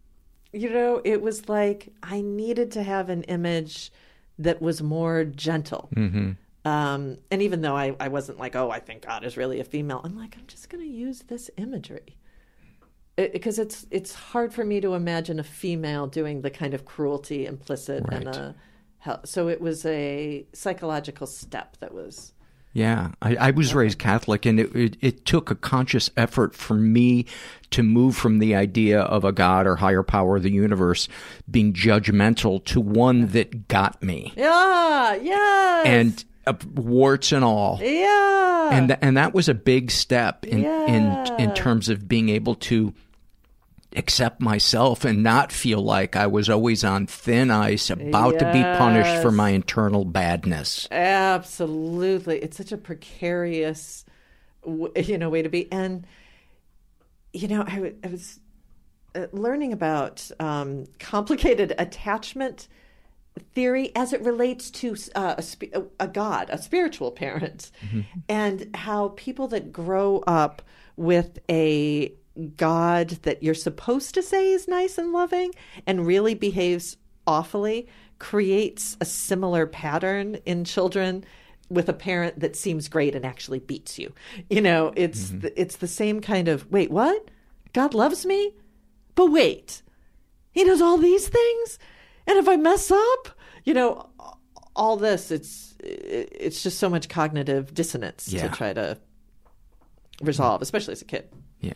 [0.54, 3.92] You know, it was like I needed to have an image
[4.40, 5.90] that was more gentle.
[5.96, 6.32] Mm-hmm.
[6.68, 9.64] Um, and even though I, I wasn't like, oh, I think God is really a
[9.64, 12.18] female, I'm like, I'm just going to use this imagery
[13.16, 17.46] because it's it's hard for me to imagine a female doing the kind of cruelty
[17.48, 18.36] implicit in Right.
[18.36, 18.56] a
[19.00, 19.22] hell.
[19.26, 22.34] So it was a psychological step that was
[22.74, 26.76] Yeah, I, I was raised Catholic, and it, it it took a conscious effort for
[26.76, 27.26] me
[27.72, 31.08] to move from the idea of a God or higher power of the universe
[31.50, 37.80] being judgmental to one that got me, yeah, yes, and uh, warts and all.
[37.82, 42.30] yeah, and th- and that was a big step in in in terms of being
[42.30, 42.94] able to
[43.96, 48.62] accept myself and not feel like I was always on thin ice about to be
[48.62, 50.88] punished for my internal badness.
[50.92, 54.06] Absolutely, it's such a precarious,
[54.66, 55.72] you know, way to be.
[55.72, 56.06] And
[57.34, 58.40] you know, I, w- I was
[59.16, 62.68] uh, learning about um, complicated attachment
[63.54, 67.72] theory as it relates to uh, a, sp- a, a god, a spiritual parent,
[68.28, 70.62] and how people that grow up
[70.96, 72.12] with a
[72.56, 75.52] god that you're supposed to say is nice and loving
[75.86, 77.88] and really behaves awfully
[78.20, 81.24] creates a similar pattern in children
[81.70, 84.14] with a parent that seems great and actually beats you.
[84.50, 85.40] You know, it's mm-hmm.
[85.40, 87.30] the, it's the same kind of wait, what?
[87.74, 88.54] God loves me?
[89.16, 89.82] But wait.
[90.52, 91.80] He does all these things?
[92.26, 93.30] And if I mess up,
[93.64, 94.10] you know,
[94.76, 98.48] all this it's it's just so much cognitive dissonance Yeah.
[98.48, 98.98] to try to
[100.22, 100.64] resolve, mm.
[100.64, 101.30] especially as a kid.
[101.62, 101.74] Yeah.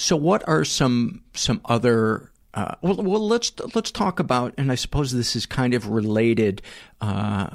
[0.00, 2.32] So, what are some some other?
[2.54, 6.62] Uh, well, well, let's let's talk about, and I suppose this is kind of related,
[7.02, 7.50] uh,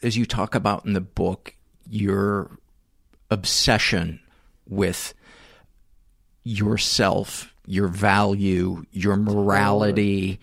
[0.00, 1.56] as you talk about in the book,
[1.90, 2.60] your
[3.32, 4.20] obsession
[4.68, 5.12] with
[6.44, 10.38] yourself, your value, your morality,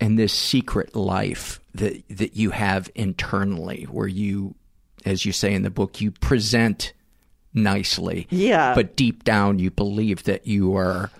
[0.00, 4.54] and this secret life that that you have internally, where you,
[5.04, 6.94] as you say in the book, you present
[7.56, 8.74] nicely, Yeah.
[8.74, 11.10] but deep down you believe that you are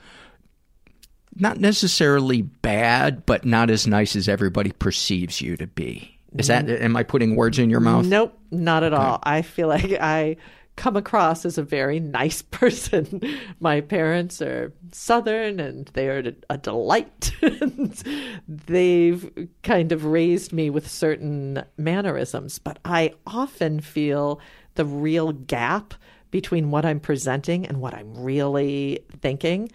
[1.38, 6.12] not necessarily bad, but not as nice as everybody perceives you to be.
[6.38, 6.68] Is that?
[6.68, 8.04] Am I putting words in your mouth?
[8.06, 9.18] Nope, not at all.
[9.22, 10.36] I feel like I
[10.76, 13.22] come across as a very nice person.
[13.60, 17.32] My parents are Southern and they are a delight.
[18.48, 24.40] They've kind of raised me with certain mannerisms, but I often feel
[24.74, 25.94] the real gap
[26.36, 29.70] between what I'm presenting and what I'm really thinking.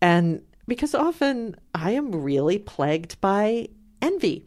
[0.00, 3.68] And because often I am really plagued by
[4.00, 4.46] envy.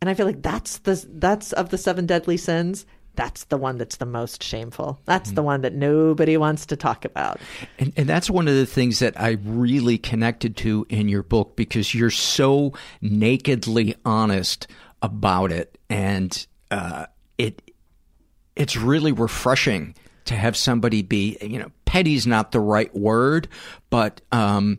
[0.00, 2.86] And I feel like that's the that's of the seven deadly sins.
[3.14, 4.98] That's the one that's the most shameful.
[5.04, 7.38] That's the one that nobody wants to talk about.
[7.78, 11.56] And, and that's one of the things that I really connected to in your book
[11.56, 12.72] because you're so
[13.02, 14.66] nakedly honest
[15.02, 17.04] about it, and uh,
[17.36, 17.70] it
[18.56, 19.94] it's really refreshing
[20.30, 23.48] to have somebody be you know petty's not the right word,
[23.90, 24.78] but um,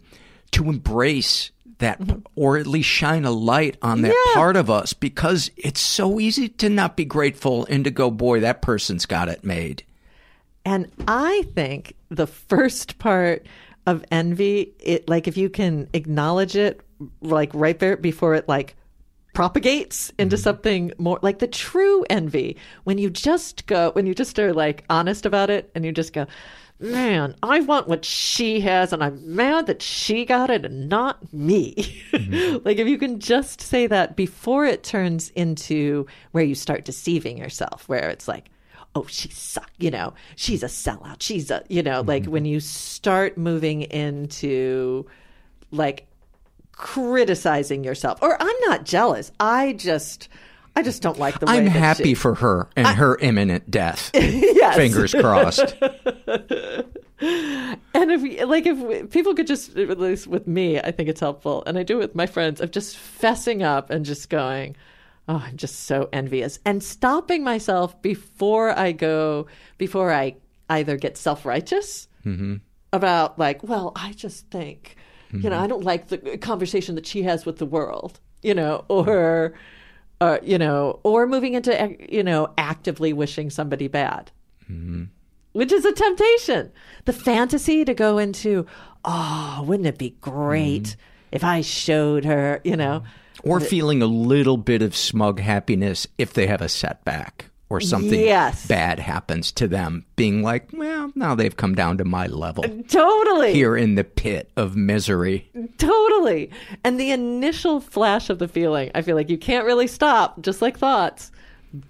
[0.52, 1.99] to embrace that
[2.36, 6.47] or at least shine a light on that part of us because it's so easy
[6.47, 9.84] to not be grateful and to go boy that person's got it made.
[10.64, 13.45] And I think the first part
[13.86, 16.80] of envy, it like if you can acknowledge it
[17.20, 18.76] like right there before it like
[19.34, 20.44] propagates into mm-hmm.
[20.44, 22.58] something more like the true envy.
[22.84, 26.14] When you just go when you just are like honest about it and you just
[26.14, 26.28] go
[26.80, 31.32] man i want what she has and i'm mad that she got it and not
[31.32, 31.76] me.
[32.12, 32.58] Mm-hmm.
[32.66, 37.38] Like if you can just say that before it turns into where you start deceiving
[37.38, 38.50] yourself where it's like
[38.96, 41.18] oh she suck you know she's a sellout.
[41.22, 42.32] She's a you know like mm-hmm.
[42.32, 45.06] when you start moving into
[45.72, 46.08] like
[46.82, 50.28] criticizing yourself or i'm not jealous i just
[50.76, 54.10] i just don't like the way I'm happy she- for her and her imminent death.
[54.16, 54.76] Yes.
[54.76, 55.76] Fingers crossed.
[57.22, 61.08] and if we- like if we- people could just at least with me i think
[61.08, 64.28] it's helpful and i do it with my friends of just fessing up and just
[64.30, 64.76] going
[65.28, 69.46] oh i'm just so envious and stopping myself before i go
[69.78, 70.36] before i
[70.70, 72.56] either get self-righteous mm-hmm.
[72.92, 74.96] about like well i just think
[75.34, 75.64] you know mm-hmm.
[75.64, 79.54] i don't like the uh, conversation that she has with the world you know or
[80.22, 84.32] uh, you know or moving into you know actively wishing somebody bad.
[84.72, 85.06] Mm-hmm.
[85.54, 86.72] Which is a temptation.
[87.04, 88.66] The fantasy to go into,
[89.04, 91.00] oh, wouldn't it be great mm-hmm.
[91.34, 93.04] if I showed her, you know?
[93.44, 98.19] or feeling a little bit of smug happiness if they have a setback or something
[98.19, 98.67] Yes.
[98.67, 103.53] bad happens to them, being like, well, now they've come down to my level Totally.
[103.53, 105.49] here in the pit of misery.
[105.78, 106.51] Totally.
[106.84, 110.61] And the initial flash of the feeling, I feel like you can't really stop, just
[110.61, 111.32] like thoughts.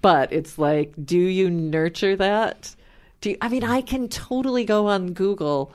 [0.00, 2.74] But it's like, do you nurture that?
[3.20, 5.72] Do you, I mean, I can totally go on Google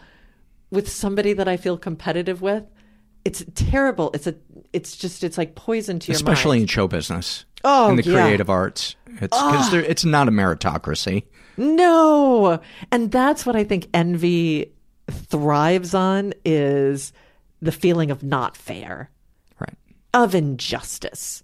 [0.72, 2.64] with somebody that I feel competitive with.
[3.26, 4.12] It's terrible.
[4.14, 4.36] It's a.
[4.72, 5.22] It's just.
[5.26, 6.62] It's like poison to your Especially mind.
[6.64, 7.44] in show business.
[7.64, 8.14] Oh, in the yeah.
[8.14, 8.96] creative arts.
[9.08, 9.78] It's because ah.
[9.78, 11.24] it's not a meritocracy.
[11.58, 12.62] No.
[12.92, 14.74] And that's what I think envy
[15.10, 17.14] thrives on is
[17.62, 19.10] the feeling of not fair,
[19.60, 19.74] Right.
[20.14, 21.42] of injustice.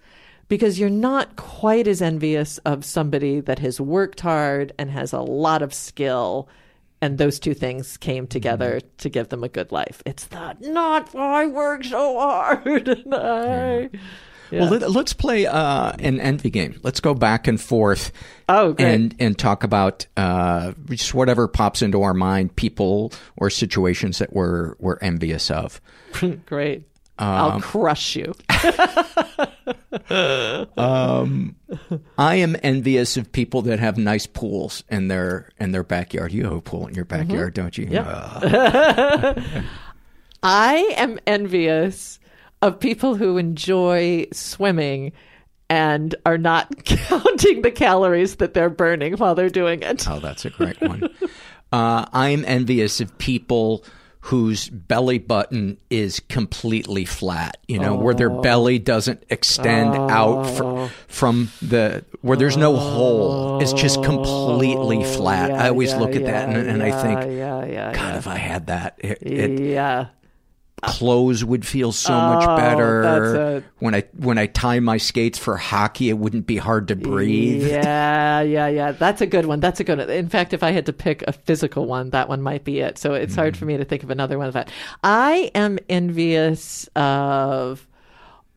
[0.49, 5.21] Because you're not quite as envious of somebody that has worked hard and has a
[5.21, 6.47] lot of skill.
[7.01, 8.87] And those two things came together mm-hmm.
[8.97, 10.03] to give them a good life.
[10.05, 13.89] It's the not I work so hard and I.
[14.61, 16.79] Well, let, let's play uh, an envy game.
[16.83, 18.11] Let's go back and forth.
[18.49, 18.93] Oh, great.
[18.93, 24.33] And and talk about uh, just whatever pops into our mind, people or situations that
[24.33, 25.79] we're we're envious of.
[26.45, 26.83] Great.
[27.19, 28.33] Um, I'll crush you.
[30.77, 31.55] um,
[32.17, 36.31] I am envious of people that have nice pools in their in their backyard.
[36.31, 37.99] You have a pool in your backyard, don't you?
[37.99, 39.41] Uh,
[40.43, 42.19] I am envious
[42.63, 45.11] of people who enjoy swimming
[45.69, 50.07] and are not counting the calories that they're burning while they're doing it.
[50.09, 51.09] oh, that's a great one.
[51.71, 53.83] uh, I'm envious of people
[54.21, 60.93] whose belly button is completely flat, you know, where their belly doesn't extend out fr-
[61.09, 63.61] from the, where there's no hole.
[63.61, 65.51] It's just completely flat.
[65.51, 68.67] I always look at that and, and I think, yeah, yeah, God, if I had
[68.67, 70.05] that, it, it, yeah.
[70.85, 73.01] Clothes would feel so much Oh, better.
[73.01, 76.87] that's a- when I when I tie my skates for hockey, it wouldn't be hard
[76.89, 77.67] to breathe.
[77.67, 78.91] Yeah, yeah, yeah.
[78.91, 79.59] That's a good one.
[79.59, 80.09] That's a good one.
[80.09, 82.97] In fact, if I had to pick a physical one, that one might be it.
[82.97, 83.41] So it's mm-hmm.
[83.41, 84.69] hard for me to think of another one of that.
[85.03, 87.87] I am envious of,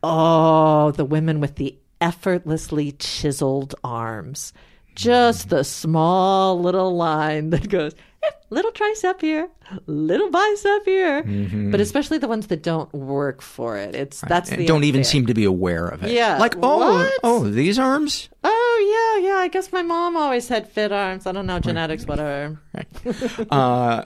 [0.03, 4.53] oh, the women with the effortlessly chiseled arms.
[4.95, 5.57] Just mm-hmm.
[5.57, 7.93] the small little line that goes,
[8.49, 9.49] little tricep here,
[9.85, 11.23] little bicep here.
[11.71, 13.95] But especially the ones that don't work for it.
[13.95, 16.11] It's that's And the don't even seem to be aware of it.
[16.11, 17.13] Yeah, like oh what?
[17.23, 18.29] oh these arms.
[18.43, 19.35] Oh yeah, yeah.
[19.37, 21.25] I guess my mom always had fit arms.
[21.27, 22.59] I don't know genetics, whatever.
[23.49, 24.03] Uh,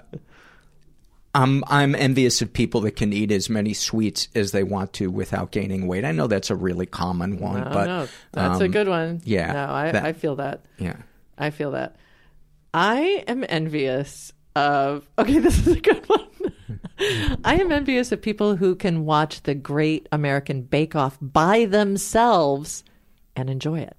[1.33, 5.09] I'm I'm envious of people that can eat as many sweets as they want to
[5.09, 6.03] without gaining weight.
[6.03, 9.21] I know that's a really common one, No, but no, that's a um, good one.
[9.23, 10.61] yeah, no, I, that- I feel that.
[10.77, 10.97] Yeah.
[11.37, 11.95] I feel that.
[12.73, 15.09] I am envious of.
[15.17, 16.27] Okay, this is a good one.
[17.43, 22.83] I am envious of people who can watch the Great American Bake Off by themselves
[23.35, 23.97] and enjoy it.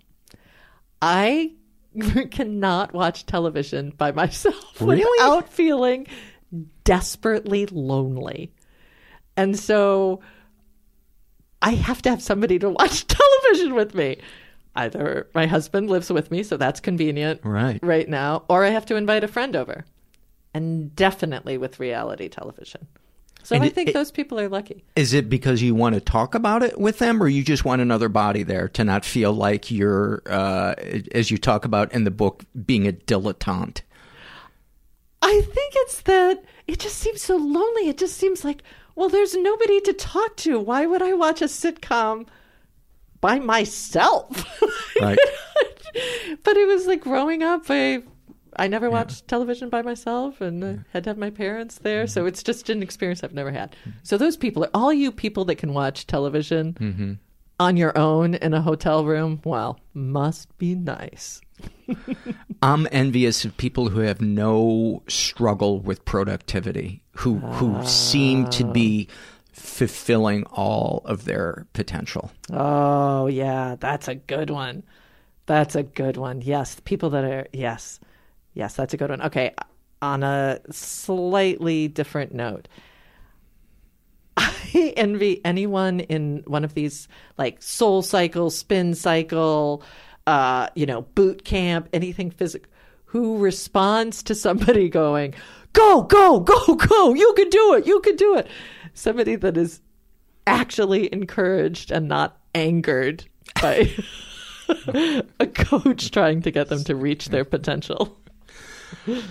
[1.01, 1.53] I
[2.31, 6.07] cannot watch television by myself without feeling
[6.85, 8.53] desperately lonely.
[9.37, 10.21] And so
[11.61, 14.19] I have to have somebody to watch television with me.
[14.75, 17.79] Either my husband lives with me, so that's convenient Right.
[17.83, 19.85] right now, or I have to invite a friend over.
[20.55, 22.87] And definitely with reality television.
[23.43, 24.85] So And I it- think it- those people are lucky.
[24.97, 27.83] Is it because you want to talk about it with them, or you just want
[27.83, 30.75] another body there to not feel like you're, uh,
[31.13, 33.81] as you talk about in the book, being a dilettante?
[35.21, 37.89] I think it's that it just seems so lonely.
[37.89, 38.63] It just seems like,
[38.95, 40.59] well, there's nobody to talk to.
[40.59, 42.27] Why would I watch a sitcom
[43.23, 44.29] by myself?
[45.01, 45.19] Right.
[46.45, 48.03] but it was like growing up, I
[48.57, 52.07] I never watched television by myself and uh, had to have my parents there.
[52.07, 53.75] So it's just an experience I've never had.
[54.03, 57.19] So those people are all you people that can watch television
[57.59, 59.41] on your own in a hotel room.
[59.45, 61.41] Well, must be nice.
[62.63, 69.09] I'm envious of people who have no struggle with productivity, who who seem to be
[69.63, 72.33] fulfilling all of their potential.
[72.53, 74.83] Oh, yeah, that's a good one.
[75.47, 76.43] That's a good one.
[76.43, 78.01] Yes, people that are yes.
[78.55, 79.23] Yes, that's a good one.
[79.23, 79.55] Okay,
[80.03, 82.67] on a slightly different note.
[84.37, 84.53] I
[84.97, 87.07] envy anyone in one of these
[87.39, 89.85] like soul cycle, spin cycle,
[90.27, 92.69] uh, you know, boot camp, anything physical
[93.05, 95.35] who responds to somebody going,
[95.73, 97.15] "Go, go, go, go.
[97.15, 97.87] You can do it.
[97.87, 98.49] You can do it."
[98.95, 99.81] Somebody that is
[100.47, 103.25] actually encouraged and not angered
[103.61, 103.91] by
[105.41, 108.19] a coach trying to get them to reach their potential.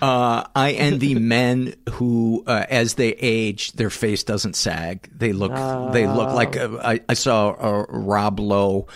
[0.02, 5.10] Uh, I envy men who, uh, as they age, their face doesn't sag.
[5.16, 5.54] They look,
[5.94, 6.58] they look like.
[6.58, 8.88] Uh, I, I saw uh, Rob Lowe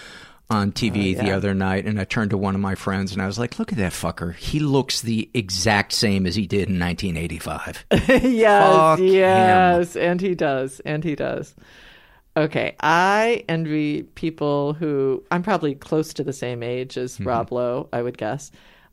[0.49, 3.21] on TV oh, the other night, and I turned to one of my friends and
[3.21, 4.35] I was like, "Look at that fucker!
[4.35, 7.85] He looks the exact same as he did in 1985."
[8.23, 9.05] yes, Fuck him.
[9.05, 11.55] yes, and he does, and he does.
[12.37, 17.27] Okay, I envy people who I'm probably close to the same age as mm-hmm.
[17.27, 18.51] Rob Lowe, I would guess.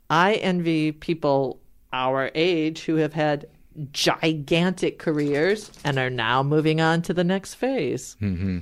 [0.09, 1.61] I envy people
[1.93, 3.47] our age who have had
[3.93, 8.17] gigantic careers and are now moving on to the next phase.
[8.21, 8.59] Mm-hmm.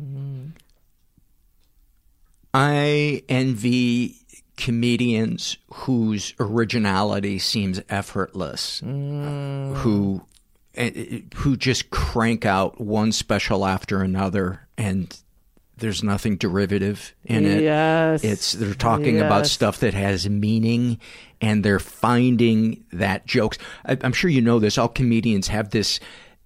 [0.00, 0.52] Mm.
[2.52, 4.16] I envy
[4.56, 10.22] comedians whose originality seems effortless, uh, who
[10.76, 10.90] uh,
[11.36, 15.16] who just crank out one special after another, and
[15.78, 17.62] there's nothing derivative in it.
[17.62, 18.22] Yes.
[18.22, 20.98] It's they're talking about stuff that has meaning,
[21.40, 23.58] and they're finding that jokes.
[23.84, 24.76] I, I'm sure you know this.
[24.78, 26.00] All comedians have this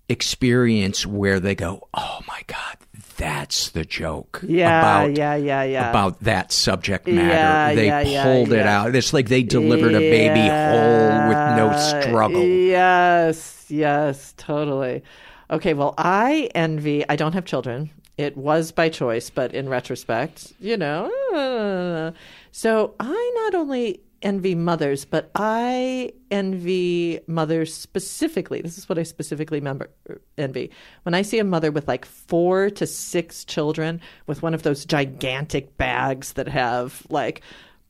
[0.09, 2.76] experience where they go, "Oh my god,
[3.17, 5.91] that's the joke." Yeah, about, yeah, yeah, yeah.
[5.91, 8.81] About that subject matter, Yeah, they yeah, yeah, pulled it yeah.
[8.81, 8.95] out.
[8.95, 12.43] It's like they delivered a baby whole with no struggle.
[12.43, 15.03] Yes, yes, totally.
[15.51, 17.91] Okay, well, I envy, I don't have children.
[18.17, 21.11] It was by choice, but in retrospect, you know.
[21.35, 22.12] uh,
[22.53, 28.62] so I not only envy mothers, but I envy mothers specifically.
[28.62, 29.91] This is what I specifically member,
[30.37, 30.70] envy.
[31.05, 34.85] When I see a mother with like four to six children with one of those
[34.85, 37.43] gigantic bags that have like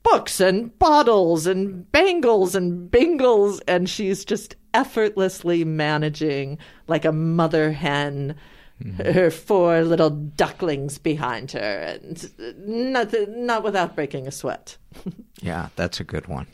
[0.03, 6.59] books and bottles and bangles and bingles and she's just effortlessly managing
[6.89, 8.35] like a mother hen
[9.05, 12.31] her four little ducklings behind her and
[12.67, 14.77] not not without breaking a sweat.
[15.41, 16.47] Yeah, that's a good one.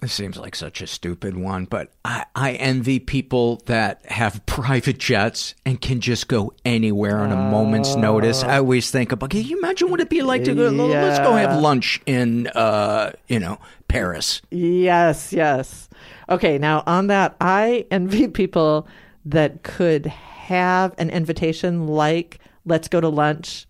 [0.00, 4.98] This seems like such a stupid one, but I, I envy people that have private
[4.98, 8.42] jets and can just go anywhere on a moment's notice.
[8.42, 11.34] I always think about, can you imagine what it'd be like to go, let's go
[11.34, 13.58] have lunch in, uh, you know,
[13.88, 14.40] Paris.
[14.50, 15.89] Yes, yes.
[16.30, 18.86] Okay, now on that, I envy people
[19.24, 23.66] that could have an invitation like let's go to lunch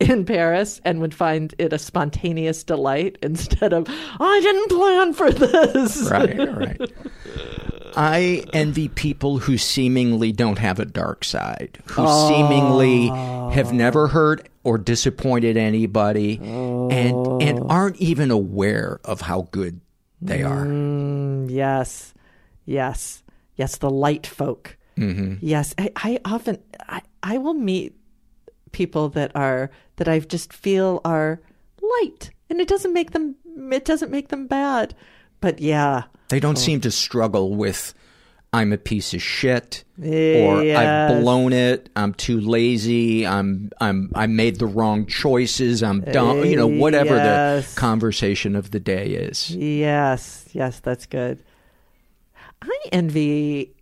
[0.00, 5.30] in Paris and would find it a spontaneous delight instead of I didn't plan for
[5.30, 6.10] this.
[6.10, 6.92] Right, right.
[7.96, 13.06] I envy people who seemingly don't have a dark side, who seemingly
[13.54, 17.66] have never hurt or disappointed anybody, and and oh.
[17.68, 19.80] aren't even aware of how good
[20.24, 20.64] they are.
[20.64, 22.14] Mm, yes,
[22.64, 23.22] yes,
[23.56, 23.76] yes.
[23.76, 24.76] The light folk.
[24.96, 25.34] Mm-hmm.
[25.40, 26.58] Yes, I, I often
[26.88, 27.94] I, I will meet
[28.72, 31.40] people that are that I just feel are
[32.00, 33.36] light, and it doesn't make them
[33.72, 34.94] it doesn't make them bad,
[35.40, 37.94] but yeah, They don't seem to struggle with
[38.58, 44.26] I'm a piece of shit or I've blown it, I'm too lazy, I'm I'm I
[44.26, 47.74] made the wrong choices, I'm dumb, you know, whatever Yes.
[47.74, 49.50] the conversation of the day is.
[49.50, 50.80] yes, yes.
[50.80, 51.42] That's good.
[52.62, 53.74] I envy.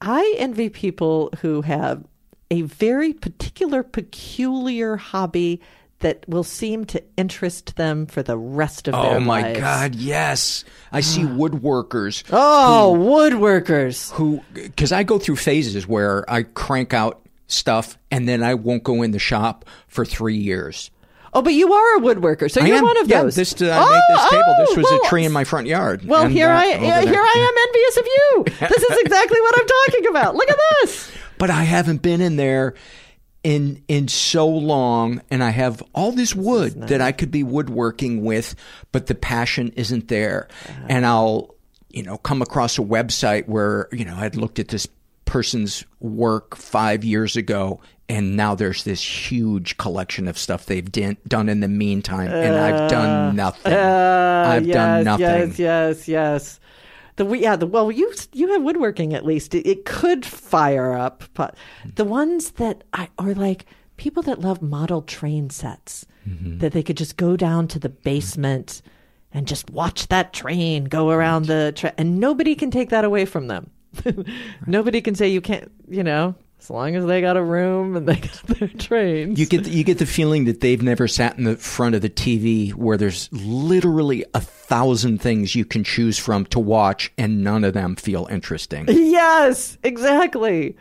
[0.00, 2.04] I envy people who have
[2.50, 5.60] a very particular, peculiar hobby
[6.02, 9.16] that will seem to interest them for the rest of their lives.
[9.16, 9.60] Oh my lives.
[9.60, 10.64] god, yes.
[10.92, 14.12] I see woodworkers Oh, woodworkers.
[14.12, 14.42] who
[14.76, 19.02] cuz I go through phases where I crank out stuff and then I won't go
[19.02, 20.90] in the shop for 3 years.
[21.34, 23.36] Oh, but you are a woodworker, so I you're am- one of yeah, those.
[23.36, 24.54] This, uh, I made this Oh.
[24.58, 26.04] This oh, was well, a tree in my front yard.
[26.06, 27.10] Well, And here that I over yeah, there.
[27.12, 28.68] here I am envious of you.
[28.68, 30.34] This is exactly what I'm talking about.
[30.34, 31.10] Look at this.
[31.38, 32.74] but I haven't been in there
[33.44, 38.24] in in so long and I have all this wood that I could be woodworking
[38.24, 38.54] with
[38.92, 40.48] but the passion isn't there.
[40.88, 41.54] And I'll
[41.90, 44.86] you know come across a website where you know I'd looked at this
[45.24, 51.16] person's work 5 years ago and now there's this huge collection of stuff they've din-
[51.26, 53.72] done in the meantime and I've done nothing.
[53.72, 55.24] I've Uh, yes, done nothing.
[55.26, 56.60] Yes, yes, yes.
[57.16, 59.54] The we- yeah, the well, you you have woodworking at least.
[59.54, 61.54] It, it could fire up, but
[61.96, 66.58] the ones that I are like people that love model train sets Mm-hmm.
[66.58, 68.80] that they could just go down to the basement
[69.34, 73.24] and just watch that train go around the tra- and nobody can take that away
[73.24, 73.70] from them.
[74.66, 78.06] Nobody can say you can't, you know, as long as they got a room and
[78.06, 79.38] they got their trains.
[79.38, 82.02] You get the, you get the feeling that they've never sat in the front of
[82.02, 87.42] the TV where there's literally a thousand things you can choose from to watch, and
[87.42, 88.86] none of them feel interesting.
[88.88, 90.76] Yes, exactly.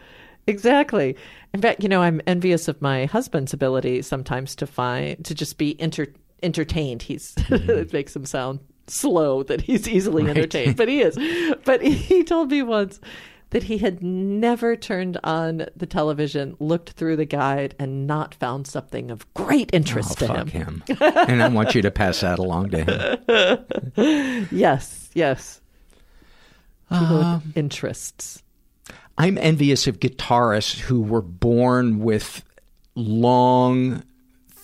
[0.45, 1.15] Exactly.
[1.53, 5.57] In fact, you know, I'm envious of my husband's ability sometimes to find to just
[5.57, 6.13] be enter,
[6.43, 7.01] entertained.
[7.01, 7.69] He's mm-hmm.
[7.69, 11.17] it makes him sound slow that he's easily entertained, but he is.
[11.65, 12.99] But he told me once
[13.51, 18.65] that he had never turned on the television, looked through the guide, and not found
[18.67, 20.83] something of great interest Oh, to fuck him.
[20.87, 20.97] him.
[20.99, 24.47] and I want you to pass that along to him.
[24.51, 25.61] Yes, yes.
[26.89, 28.41] With um, interests.
[29.17, 32.43] I'm envious of guitarists who were born with
[32.95, 34.03] long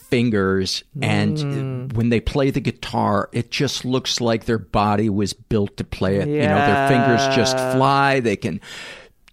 [0.09, 1.93] fingers and mm.
[1.93, 6.17] when they play the guitar it just looks like their body was built to play
[6.17, 6.27] it.
[6.27, 8.19] You know their fingers just fly.
[8.19, 8.61] They can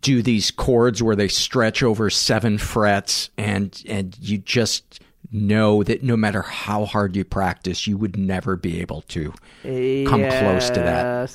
[0.02, 5.00] do these chords where they stretch over seven frets and and you just
[5.32, 10.28] know that no matter how hard you practice you would never be able to come
[10.28, 11.30] close to that.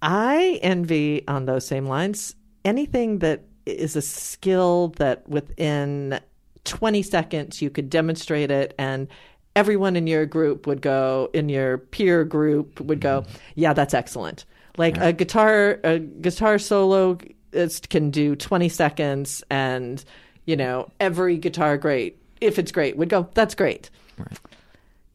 [0.00, 2.34] I envy on those same lines
[2.64, 6.20] anything that is a skill that within
[6.64, 9.08] 20 seconds you could demonstrate it and
[9.56, 13.36] everyone in your group would go in your peer group would go mm-hmm.
[13.54, 14.44] yeah that's excellent
[14.76, 17.16] like a guitar a guitar solo uh,
[17.52, 20.04] is, can do 20 seconds and
[20.46, 23.90] you know every guitar great if it's great would go that's great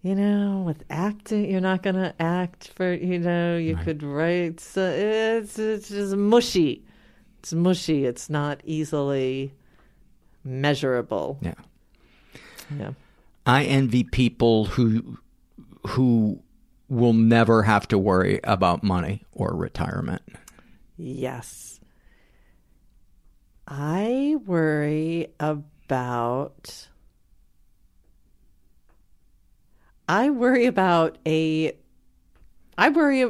[0.02, 4.62] you know, with acting, you're not going to act for, you know, you could write.
[4.62, 6.86] So it's, it's just mushy.
[7.40, 8.06] It's mushy.
[8.06, 9.54] It's not easily
[10.50, 11.38] measurable.
[11.42, 11.54] yeah
[12.78, 12.92] Yeah.
[13.46, 15.18] I envy people who
[15.88, 16.42] who
[16.88, 20.22] will never have to worry about money or retirement.
[20.98, 21.80] Yes.
[23.68, 26.90] I worry about.
[30.08, 31.74] I worry about a
[32.78, 33.22] I worry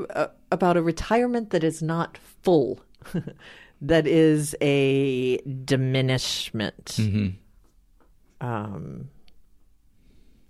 [0.52, 2.80] about a retirement that is not full,
[3.82, 6.86] that is a diminishment.
[6.98, 8.46] Mm-hmm.
[8.46, 9.10] Um,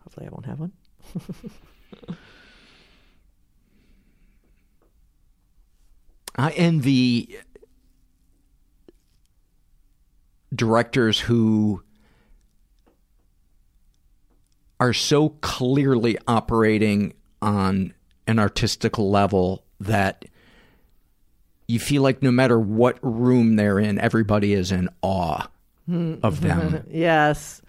[0.03, 0.71] hopefully, I won't have one.
[6.35, 7.37] I envy
[10.53, 11.83] directors who
[14.79, 17.93] are so clearly operating on
[18.27, 20.25] an artistical level that
[21.69, 25.47] you feel like no matter what room they're in, everybody is in awe
[26.23, 26.83] of them.
[26.89, 27.61] yes.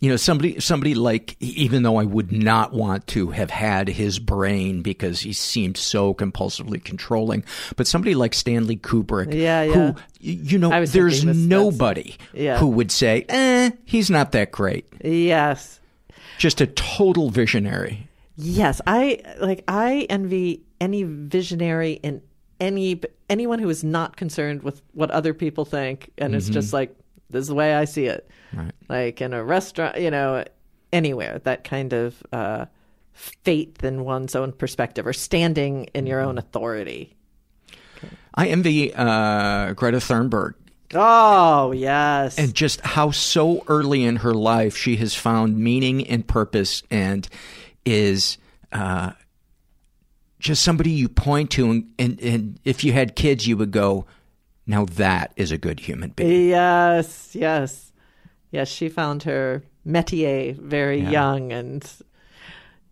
[0.00, 4.18] you know somebody somebody like even though I would not want to have had his
[4.18, 7.44] brain because he seemed so compulsively controlling,
[7.76, 9.72] but somebody like Stanley Kubrick, Yeah, yeah.
[9.72, 12.58] who you know, there's nobody Yeah.
[12.58, 15.80] who would say, "Eh, he's not that great." Yes.
[16.38, 18.08] Just a total visionary.
[18.36, 22.22] Yes, I like I envy any visionary in
[22.60, 26.96] any anyone who is not concerned with what other people think and is just like
[27.30, 28.28] this is the way I see it.
[28.52, 28.72] Right.
[28.88, 30.44] Like in a restaurant, you know,
[30.92, 32.66] anywhere that kind of uh,
[33.12, 37.14] faith in one's own perspective or standing in your own authority.
[38.34, 40.54] I envy uh, Greta Thunberg
[40.92, 46.26] Oh yes, and just how so early in her life she has found meaning and
[46.26, 47.28] purpose and
[47.84, 48.38] is
[48.72, 49.12] uh,
[50.38, 54.06] just somebody you point to and, and, and if you had kids you would go
[54.66, 57.92] now that is a good human being yes, yes,
[58.50, 58.68] yes.
[58.68, 61.10] She found her métier very Yeah.
[61.10, 61.92] young, and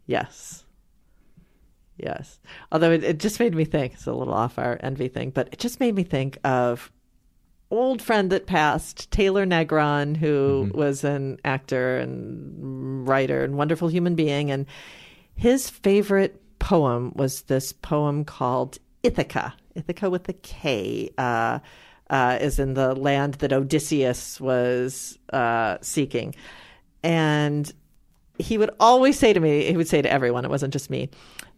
[0.06, 0.64] yes,
[1.96, 2.38] yes.
[2.70, 3.94] Although it, it just made me think.
[3.94, 6.90] It's a little off our envy thing, but it just made me think of
[7.72, 14.14] old friend that passed, Taylor Negron, who was an actor and writer and wonderful human
[14.14, 14.50] being.
[14.50, 14.66] And
[15.34, 19.54] his favorite poem was this poem called Ithaca.
[19.74, 21.10] Ithaca with a K.
[21.16, 21.58] Uh,
[22.10, 26.34] uh, is in the land that Odysseus was uh, seeking.
[27.02, 27.72] And
[28.38, 31.08] he would always say to me, he would say to everyone, it wasn't just me,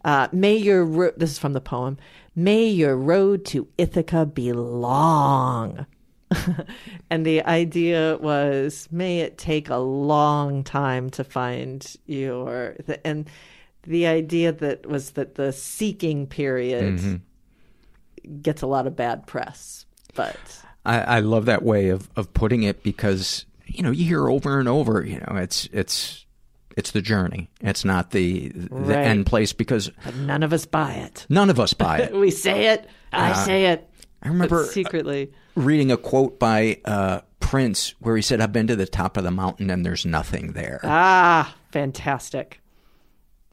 [0.05, 1.99] uh, may your, ro- this is from the poem,
[2.37, 5.87] may your road to Ithaca be long.
[7.11, 13.29] and the idea was, may it take a long time to find your, the, and
[13.85, 17.21] the idea that was that the seeking period
[18.43, 19.85] gets a lot of bad press.
[20.15, 20.39] But
[20.85, 24.59] I, I love that way of, of putting it because you know you hear over
[24.61, 26.27] and over you know it's it's
[26.77, 29.07] it's the journey it's not the the Right.
[29.07, 31.27] end place because but none of us buy it.
[31.31, 33.89] none of us buy it We say it, I Uh, say it.
[34.25, 35.33] I remember but secretly.
[35.55, 39.25] reading a quote by uh, Prince where he said, I've been to the top of
[39.25, 40.81] the mountain and there's nothing there.
[40.83, 42.61] Ah, fantastic.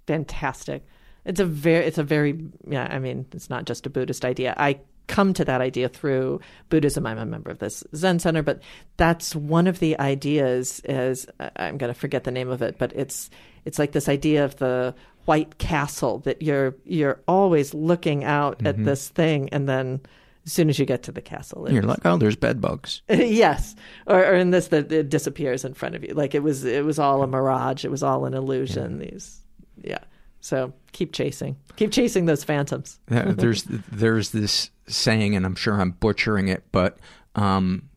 [0.07, 0.86] Fantastic.
[1.26, 4.55] It's a very it's a very yeah, I mean, it's not just a Buddhist idea.
[4.57, 7.05] I come to that idea through Buddhism.
[7.05, 8.61] I'm a member of this Zen center, but
[8.97, 12.93] that's one of the ideas is I'm going to forget the name of it, but
[12.95, 13.30] it's
[13.65, 14.95] it's like this idea of the
[15.26, 19.99] white castle that you're you're always looking out at this thing and then
[20.46, 23.02] as soon as you get to the castle You're it's- like, oh, there's bed bugs.
[23.10, 23.76] yes,
[24.08, 26.14] or, or in this that it disappears in front of you.
[26.14, 27.86] Like it was, it was all a mirage.
[27.86, 29.00] It was all an illusion.
[29.00, 29.39] These,
[29.82, 30.00] yeah.
[30.39, 33.00] So keep chasing, keep chasing those phantoms.
[33.08, 36.98] There's there's this saying, and I'm sure I'm butchering it, but
[37.36, 37.89] um,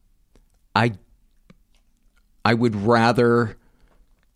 [0.75, 0.93] I
[2.45, 3.57] I would rather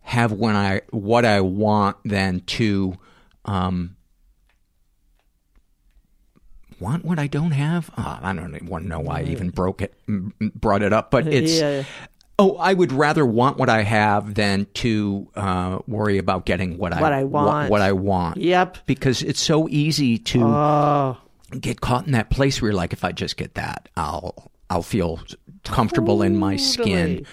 [0.00, 2.94] have when I what I want than to
[3.44, 3.96] um,
[6.80, 7.90] want what I don't have.
[7.98, 11.10] Oh, I don't even want to know why I even broke it, brought it up,
[11.10, 11.58] but it's.
[11.60, 11.84] Yeah.
[12.40, 16.92] Oh, I would rather want what I have than to uh, worry about getting what,
[17.00, 17.70] What I wa- want.
[17.70, 18.36] What I want.
[18.36, 18.78] Yep.
[18.86, 21.16] Because it's so easy to Oh,
[21.58, 24.84] get caught in that place where you're like, if I just get that, I'll I'll
[24.84, 25.18] feel
[25.64, 27.26] comfortable in my skin.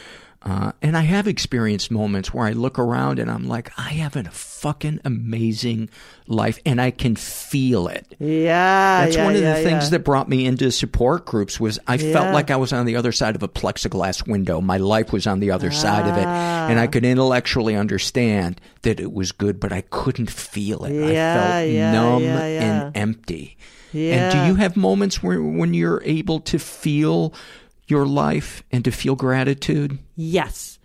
[0.45, 4.15] Uh, and I have experienced moments where I look around and I'm like, I have
[4.15, 5.89] a fucking amazing
[6.27, 8.15] life, and I can feel it.
[8.19, 9.05] yeah.
[9.05, 9.89] That's yeah, one of yeah, the things yeah.
[9.89, 13.11] that brought me into support groups was I felt like I was on the other
[13.11, 14.61] side of a plexiglass window.
[14.61, 16.81] My life was on the other side of it, and Ah.
[16.83, 20.91] I could intellectually understand that it was good, but I couldn't feel it.
[20.93, 23.57] I felt yeah, numb and empty.
[23.93, 27.33] And do you have moments where when you're able to feel
[27.87, 29.99] your life and to feel gratitude?
[30.15, 30.79] Yes.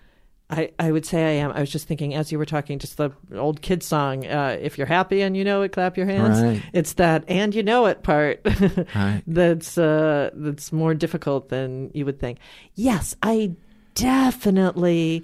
[0.52, 1.52] I, I would say I am.
[1.52, 4.76] I was just thinking as you were talking, just the old kid song, uh, if
[4.76, 6.40] you're happy and you know it, clap your hands.
[6.42, 6.60] Right.
[6.72, 8.40] It's that and you know it part
[8.94, 9.22] Right.
[9.28, 12.38] that's uh, that's more difficult than you would think.
[12.74, 13.52] Yes, I
[13.94, 15.22] definitely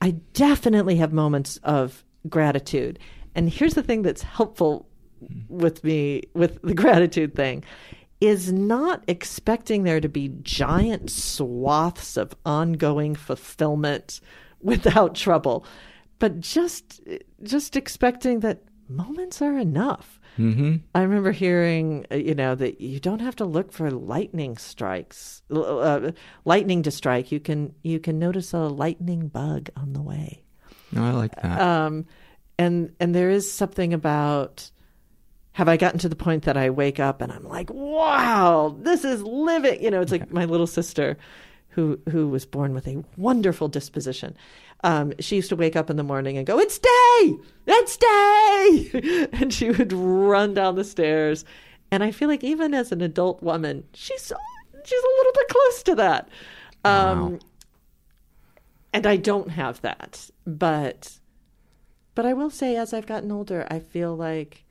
[0.00, 2.98] I definitely have moments of gratitude.
[3.36, 4.88] And here's the thing that's helpful
[5.48, 7.62] with me with the gratitude thing
[8.20, 14.20] is not expecting there to be giant swaths of ongoing fulfillment
[14.60, 15.66] without trouble,
[16.18, 17.00] but just
[17.42, 20.20] just expecting that moments are enough.
[20.38, 20.76] Mm-hmm.
[20.94, 25.42] I remember hearing, uh, you know, that you don't have to look for lightning strikes,
[25.50, 26.12] uh,
[26.44, 27.32] lightning to strike.
[27.32, 30.42] You can you can notice a lightning bug on the way.
[30.92, 31.60] No, I like that.
[31.60, 32.06] Um,
[32.58, 34.70] and and there is something about
[35.56, 39.06] have I gotten to the point that I wake up and I'm like, wow, this
[39.06, 39.82] is living.
[39.82, 41.16] You know, it's like my little sister,
[41.70, 44.36] who who was born with a wonderful disposition.
[44.84, 49.28] Um, she used to wake up in the morning and go, "It's day, it's day,"
[49.32, 51.46] and she would run down the stairs.
[51.90, 54.30] And I feel like even as an adult woman, she's
[54.84, 56.28] she's a little bit close to that.
[56.84, 57.38] Um, Wow.
[58.92, 61.18] And I don't have that, but
[62.14, 64.65] but I will say, as I've gotten older, I feel like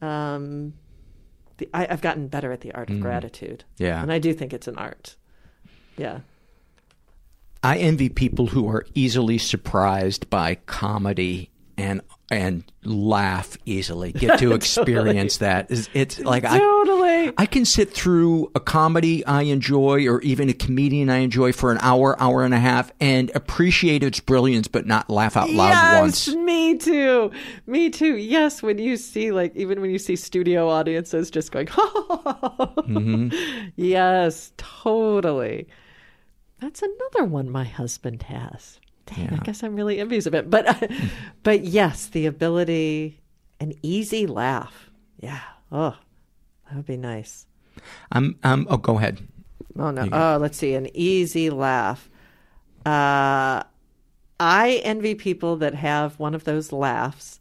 [0.00, 0.74] um,
[1.58, 3.64] the, I, I've gotten better at the art of gratitude.
[3.78, 4.02] Yeah.
[4.02, 5.16] and I do think it's an art.
[5.96, 6.20] Yeah.
[7.62, 12.00] I envy people who are easily surprised by comedy and
[12.32, 14.12] and laugh easily.
[14.12, 15.68] Get to experience that.
[15.70, 17.32] It's, it's like I Totally.
[17.36, 21.72] I can sit through a comedy I enjoy or even a comedian I enjoy for
[21.72, 25.70] an hour, hour and a half and appreciate its brilliance but not laugh out loud
[25.70, 26.28] yes, once.
[26.36, 27.32] me too.
[27.66, 28.16] Me too.
[28.16, 31.66] Yes, when you see like even when you see studio audiences just going,
[32.90, 33.28] Mm-hmm.
[33.76, 35.66] yes, totally.
[36.60, 38.79] That's another one my husband has.
[39.14, 40.50] Dang, I guess I'm really envious of it.
[40.50, 40.90] But
[41.42, 43.20] but yes, the ability,
[43.58, 44.90] an easy laugh.
[45.18, 45.40] Yeah.
[45.72, 45.96] Oh,
[46.66, 47.46] that would be nice.
[48.12, 49.20] I'm I'm oh go ahead.
[49.78, 50.08] Oh no.
[50.12, 50.74] Oh, let's see.
[50.74, 52.08] An easy laugh.
[52.84, 53.62] Uh,
[54.38, 57.40] I envy people that have one of those laughs,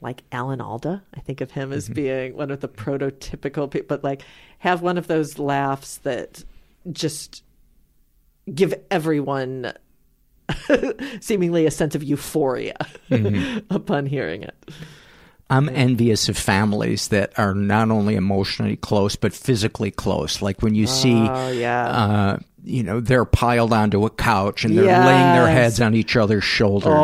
[0.00, 1.02] like Alan Alda.
[1.14, 4.22] I think of him as being one of the prototypical people, but like
[4.58, 6.44] have one of those laughs that
[6.92, 7.42] just
[8.54, 9.72] give everyone
[11.20, 12.76] seemingly a sense of euphoria
[13.70, 14.54] upon hearing it.
[15.48, 20.40] I'm envious of families that are not only emotionally close but physically close.
[20.40, 21.86] Like when you see, Oh yeah.
[21.88, 26.14] uh, you know, they're piled onto a couch and they're laying their heads on each
[26.14, 26.94] other's shoulders, and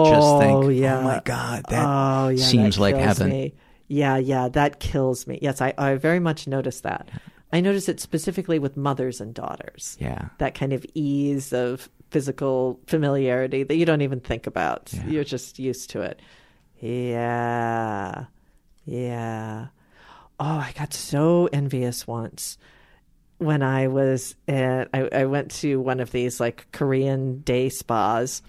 [0.00, 0.98] I just think, Oh, yeah.
[0.98, 3.30] oh my god, that oh, yeah, seems that like heaven.
[3.30, 3.54] Me.
[3.88, 5.38] Yeah, yeah, that kills me.
[5.42, 7.08] Yes, I, I very much notice that.
[7.52, 9.96] I notice it specifically with mothers and daughters.
[9.98, 10.28] Yeah.
[10.38, 14.92] That kind of ease of physical familiarity that you don't even think about.
[15.06, 16.20] You're just used to it.
[16.80, 18.24] Yeah.
[18.84, 19.66] Yeah.
[20.40, 22.58] Oh, I got so envious once
[23.38, 28.42] when I was at, I, I went to one of these like Korean day spas,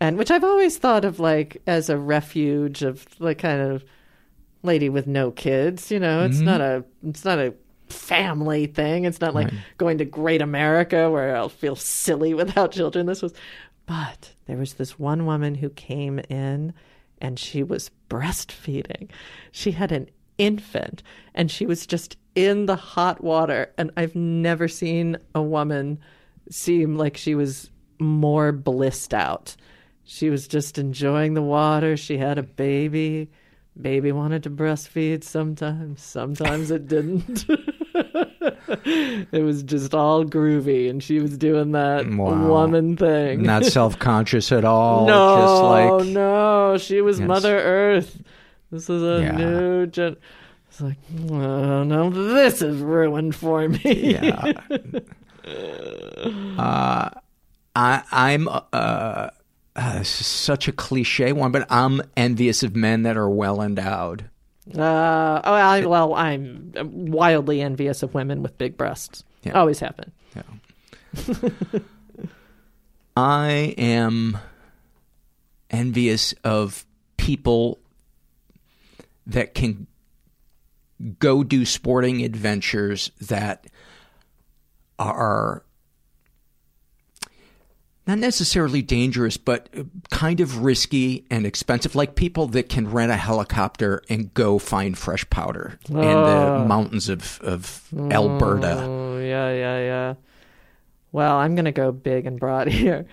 [0.00, 3.84] and which I've always thought of like as a refuge of the kind of
[4.62, 5.90] lady with no kids.
[5.90, 6.44] You know, it's mm-hmm.
[6.44, 7.54] not a it's not a
[7.88, 9.04] family thing.
[9.04, 13.06] It's not like going to Great America where I'll feel silly without children.
[13.06, 13.34] This was,
[13.86, 16.72] but there was this one woman who came in
[17.20, 19.10] and she was breastfeeding.
[19.52, 20.08] She had an
[20.38, 21.02] infant
[21.34, 23.72] and she was just in the hot water.
[23.78, 25.98] And I've never seen a woman
[26.50, 29.56] seem like she was more blissed out.
[30.04, 31.96] She was just enjoying the water.
[31.96, 33.28] She had a baby.
[33.80, 37.44] Baby wanted to breastfeed sometimes, sometimes it didn't.
[39.32, 42.46] it was just all groovy, and she was doing that Wow.
[42.48, 43.42] woman thing.
[43.42, 45.06] Not self conscious at all.
[45.06, 47.28] no, just like no, she was Yes.
[47.28, 48.20] Mother Earth.
[48.70, 49.36] This is a Yeah.
[49.36, 50.16] new gen.
[50.68, 50.98] It's like,
[51.30, 54.12] oh no, this is ruined for me.
[54.12, 54.52] yeah.
[56.58, 57.10] uh,
[57.74, 59.30] I, I'm uh, uh,
[59.98, 64.28] this is such a cliche one, but I'm envious of men that are well endowed.
[64.74, 69.22] Uh, oh, I, well, I'm wildly envious of women with big breasts.
[69.42, 69.52] Yeah.
[69.52, 70.12] Always have been.
[73.16, 74.38] I am
[75.70, 76.84] envious of
[77.16, 77.78] people
[79.26, 79.86] that can
[81.18, 83.66] go do sporting adventures that
[84.98, 85.62] are
[88.06, 89.68] not necessarily dangerous, but
[90.10, 91.94] kind of risky and expensive.
[91.94, 97.08] Like people that can rent a helicopter and go find fresh powder in the mountains
[97.08, 98.82] of, of Alberta.
[98.82, 100.14] Oh, yeah, yeah, yeah.
[101.12, 103.06] Well, I'm going to go big and broad here.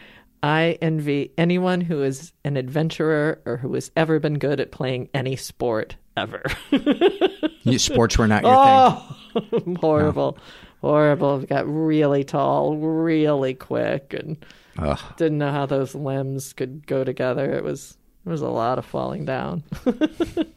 [0.44, 5.10] I envy anyone who is an adventurer or who has ever been good at playing
[5.14, 6.44] any sport ever.
[7.78, 9.78] Sports were not your thing.
[9.78, 10.38] oh, horrible,
[10.82, 11.40] horrible.
[11.40, 14.36] Got really tall, really quick, and
[14.78, 15.00] Ugh.
[15.18, 17.52] didn't know how those limbs could go together.
[17.52, 19.64] It was it was a lot of falling down.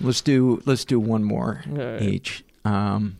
[0.00, 2.02] Let's do let's do one more right.
[2.02, 2.44] each.
[2.64, 3.18] Um,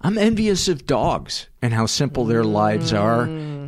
[0.00, 3.24] I'm envious of dogs and how simple their lives are,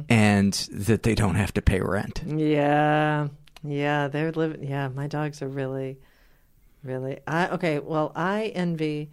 [0.09, 2.23] and that they don't have to pay rent.
[2.25, 3.29] Yeah,
[3.65, 4.69] yeah, they're living.
[4.69, 5.99] Yeah, my dogs are really,
[6.85, 7.19] really.
[7.27, 7.81] I okay.
[7.81, 9.11] Well, I envy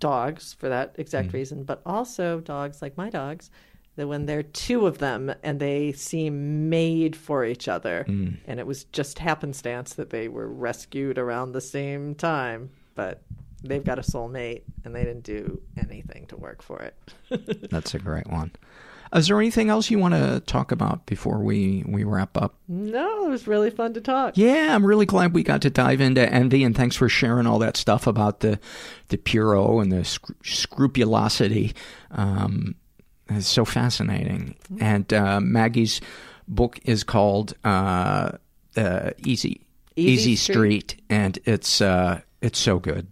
[0.00, 3.50] dogs for that exact reason, but also dogs like my dogs.
[3.96, 8.36] That when there are two of them and they seem made for each other, Mm.
[8.46, 13.20] and it was just happenstance that they were rescued around the same time, but
[13.62, 16.94] they've got a soulmate and they didn't do anything to work for it.
[17.70, 18.52] That's a great one.
[19.12, 22.54] Is there anything else you want to talk about before we we wrap up?
[22.68, 24.36] no, it was really fun to talk.
[24.36, 27.58] Yeah, I'm really glad we got to dive into envy, and thanks for sharing all
[27.60, 28.58] that stuff about the
[29.08, 31.74] the pure O and the scru- scrupulosity.
[32.12, 32.74] Um,
[33.28, 34.56] it's so fascinating.
[34.80, 36.00] And uh, Maggie's
[36.48, 38.32] book is called uh,
[38.76, 40.90] uh, Easy Easy Easy Street.
[40.90, 43.06] Street, and it's uh, it's so good.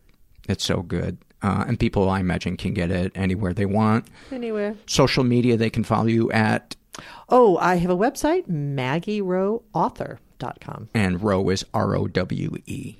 [0.49, 1.19] It's so good.
[1.43, 4.07] Uh, and people, I imagine, can get it anywhere they want.
[4.32, 4.74] Anyway.
[4.86, 6.74] Social media, they can follow you at,
[7.28, 10.89] Oh, I have a website, maggieroweauthor.com.
[10.95, 12.97] and Rowe is R O W E.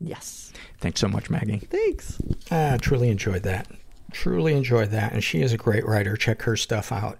[0.00, 0.52] Yes.
[0.80, 1.58] Thanks so much, Maggie.
[1.70, 2.18] Thanks.
[2.50, 3.68] Ah, truly enjoyed that.
[4.12, 5.12] Truly enjoyed that.
[5.12, 6.16] And she is a great writer.
[6.16, 7.18] Check her stuff out.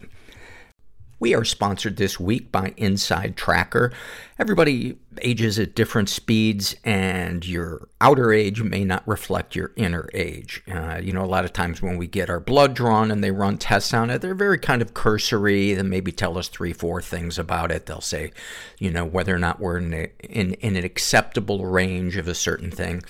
[1.18, 3.92] We are sponsored this week by Inside Tracker.
[4.39, 10.62] Everybody ages at different speeds, and your outer age may not reflect your inner age.
[10.70, 13.30] Uh, you know, a lot of times when we get our blood drawn and they
[13.30, 15.72] run tests on it, they're very kind of cursory.
[15.72, 17.87] They maybe tell us three, four things about it.
[17.87, 18.30] They'll say,
[18.78, 22.34] you know, whether or not we're in, a, in, in an acceptable range of a
[22.34, 23.03] certain thing.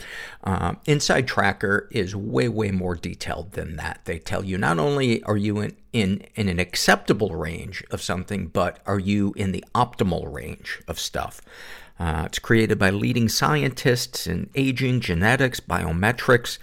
[0.44, 4.02] Um, Inside Tracker is way, way more detailed than that.
[4.04, 8.46] They tell you not only are you in, in, in an acceptable range of something,
[8.46, 11.15] but are you in the optimal range of stuff?
[11.98, 16.58] Uh, it's created by leading scientists in aging, genetics, biometrics.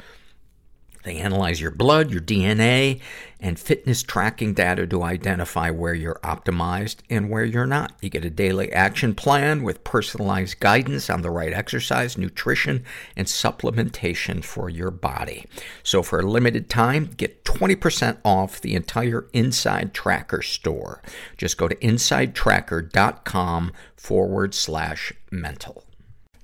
[1.03, 3.01] They analyze your blood, your DNA,
[3.39, 7.91] and fitness tracking data to identify where you're optimized and where you're not.
[8.01, 12.85] You get a daily action plan with personalized guidance on the right exercise, nutrition,
[13.17, 15.45] and supplementation for your body.
[15.83, 21.01] So for a limited time, get 20% off the entire Inside Tracker store.
[21.37, 25.83] Just go to insidetracker.com forward slash mental.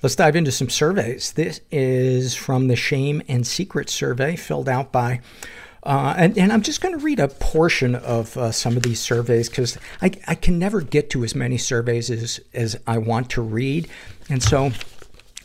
[0.01, 1.33] Let's dive into some surveys.
[1.33, 5.19] This is from the Shame and Secret survey filled out by,
[5.83, 9.01] uh, and, and I'm just going to read a portion of uh, some of these
[9.01, 13.29] surveys because I, I can never get to as many surveys as, as I want
[13.31, 13.89] to read.
[14.29, 14.71] And so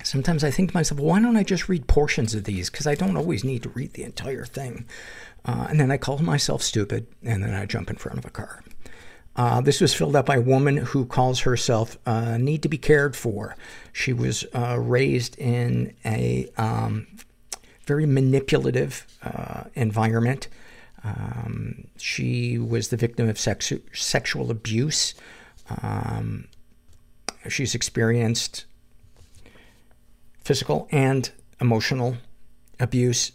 [0.05, 2.71] sometimes I think to myself, why don't I just read portions of these?
[2.71, 4.87] Because I don't always need to read the entire thing.
[5.45, 8.31] Uh, and then I call myself stupid, and then I jump in front of a
[8.31, 8.63] car.
[9.37, 12.79] Uh, this was filled out by a woman who calls herself uh, Need to Be
[12.79, 13.57] Cared For.
[13.93, 17.07] She was uh, raised in a um,
[17.87, 20.49] very manipulative uh, environment.
[21.03, 25.15] Um, she was the victim of sex- sexual abuse.
[25.83, 26.47] Um,
[27.49, 28.65] she's experienced
[30.45, 31.31] physical and
[31.61, 32.19] emotional
[32.79, 33.33] abuse.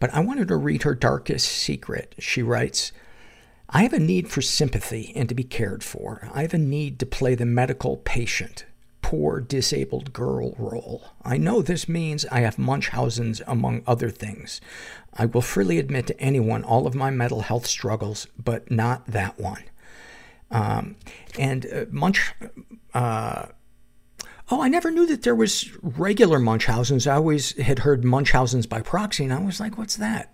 [0.00, 2.14] But I wanted to read her darkest secret.
[2.18, 2.92] She writes,
[3.76, 6.28] I have a need for sympathy and to be cared for.
[6.32, 8.66] I have a need to play the medical patient,
[9.02, 11.02] poor disabled girl role.
[11.24, 14.60] I know this means I have Munchausen's among other things.
[15.12, 19.40] I will freely admit to anyone all of my mental health struggles, but not that
[19.40, 19.64] one.
[20.52, 20.94] Um,
[21.36, 22.32] and uh, Munch,
[22.94, 23.46] uh,
[24.52, 27.08] oh, I never knew that there was regular Munchausen's.
[27.08, 30.32] I always had heard Munchausen's by proxy, and I was like, what's that?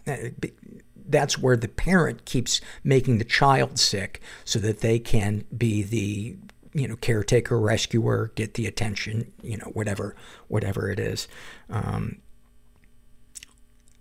[1.10, 6.36] That's where the parent keeps making the child sick so that they can be the
[6.72, 10.14] you know caretaker rescuer get the attention you know whatever
[10.46, 11.26] whatever it is
[11.68, 12.20] um,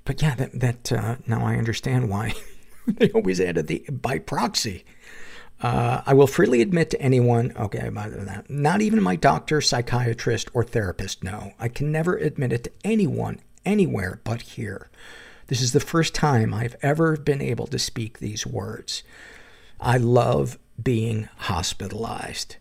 [0.06, 2.32] but yeah that that uh, now i understand why
[2.88, 4.86] they always added the by proxy
[5.62, 10.50] uh, I will freely admit to anyone, okay, about that, not even my doctor, psychiatrist,
[10.54, 11.52] or therapist, no.
[11.60, 14.90] I can never admit it to anyone, anywhere but here.
[15.50, 19.02] This is the first time I've ever been able to speak these words.
[19.80, 22.58] I love being hospitalized.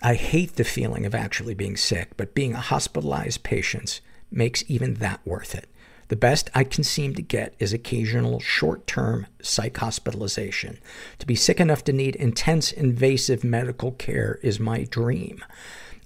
[0.00, 4.00] I hate the feeling of actually being sick, but being a hospitalized patient
[4.30, 5.68] makes even that worth it.
[6.06, 10.78] The best I can seem to get is occasional short-term psych hospitalization.
[11.18, 15.44] To be sick enough to need intense invasive medical care is my dream.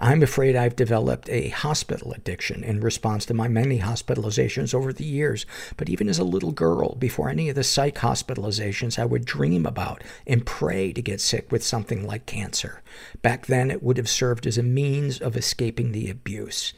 [0.03, 5.05] I'm afraid I've developed a hospital addiction in response to my many hospitalizations over the
[5.05, 5.45] years.
[5.77, 9.67] But even as a little girl, before any of the psych hospitalizations, I would dream
[9.67, 12.81] about and pray to get sick with something like cancer.
[13.21, 16.73] Back then, it would have served as a means of escaping the abuse.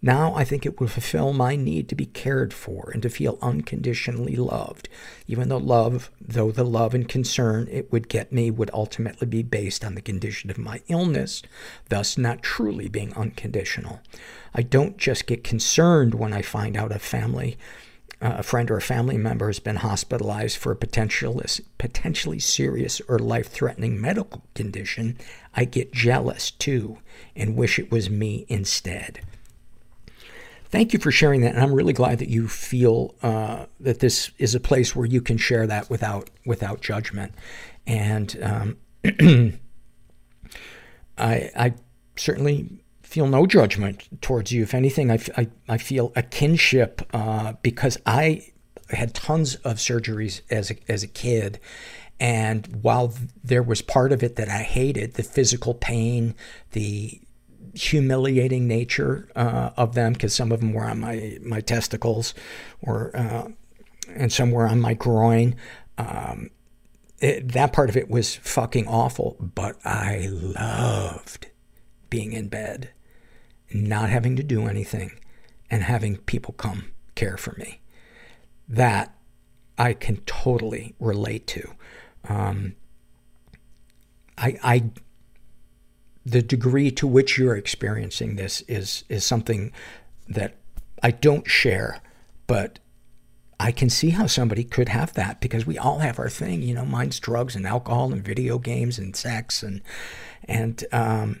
[0.00, 3.38] Now I think it will fulfill my need to be cared for and to feel
[3.42, 4.88] unconditionally loved,
[5.26, 9.42] even though love, though the love and concern it would get me would ultimately be
[9.42, 11.42] based on the condition of my illness,
[11.88, 14.00] thus not truly being unconditional.
[14.54, 17.58] I don't just get concerned when I find out a family
[18.20, 21.40] uh, a friend or a family member has been hospitalized for a potential,
[21.78, 25.16] potentially serious or life-threatening medical condition,
[25.54, 26.98] I get jealous too
[27.36, 29.20] and wish it was me instead.
[30.70, 34.30] Thank you for sharing that, and I'm really glad that you feel uh, that this
[34.38, 37.34] is a place where you can share that without without judgment.
[37.86, 38.76] And um,
[41.18, 41.74] I, I
[42.16, 44.62] certainly feel no judgment towards you.
[44.62, 48.52] If anything, I, I, I feel a kinship uh, because I
[48.90, 51.58] had tons of surgeries as a, as a kid.
[52.20, 56.34] And while there was part of it that I hated, the physical pain,
[56.72, 57.20] the
[57.82, 62.34] humiliating nature uh, of them because some of them were on my my testicles,
[62.80, 63.48] or uh,
[64.08, 65.56] and some were on my groin.
[65.96, 66.50] Um,
[67.20, 71.48] it, that part of it was fucking awful, but I loved
[72.10, 72.90] being in bed,
[73.72, 75.18] not having to do anything,
[75.70, 77.80] and having people come care for me.
[78.68, 79.14] That
[79.76, 81.72] I can totally relate to.
[82.28, 82.74] Um,
[84.36, 84.90] I, I
[86.28, 89.72] the degree to which you're experiencing this is, is something
[90.28, 90.56] that
[91.02, 92.00] I don't share,
[92.46, 92.78] but
[93.60, 96.62] I can see how somebody could have that because we all have our thing.
[96.62, 99.82] You know, mine's drugs and alcohol and video games and sex and,
[100.44, 101.40] and, um,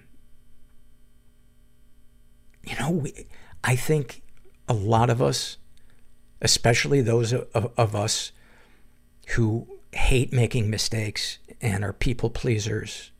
[2.64, 3.26] you know, we,
[3.64, 4.22] I think
[4.68, 5.56] a lot of us,
[6.42, 8.32] especially those of, of, of us
[9.28, 13.10] who hate making mistakes and are people pleasers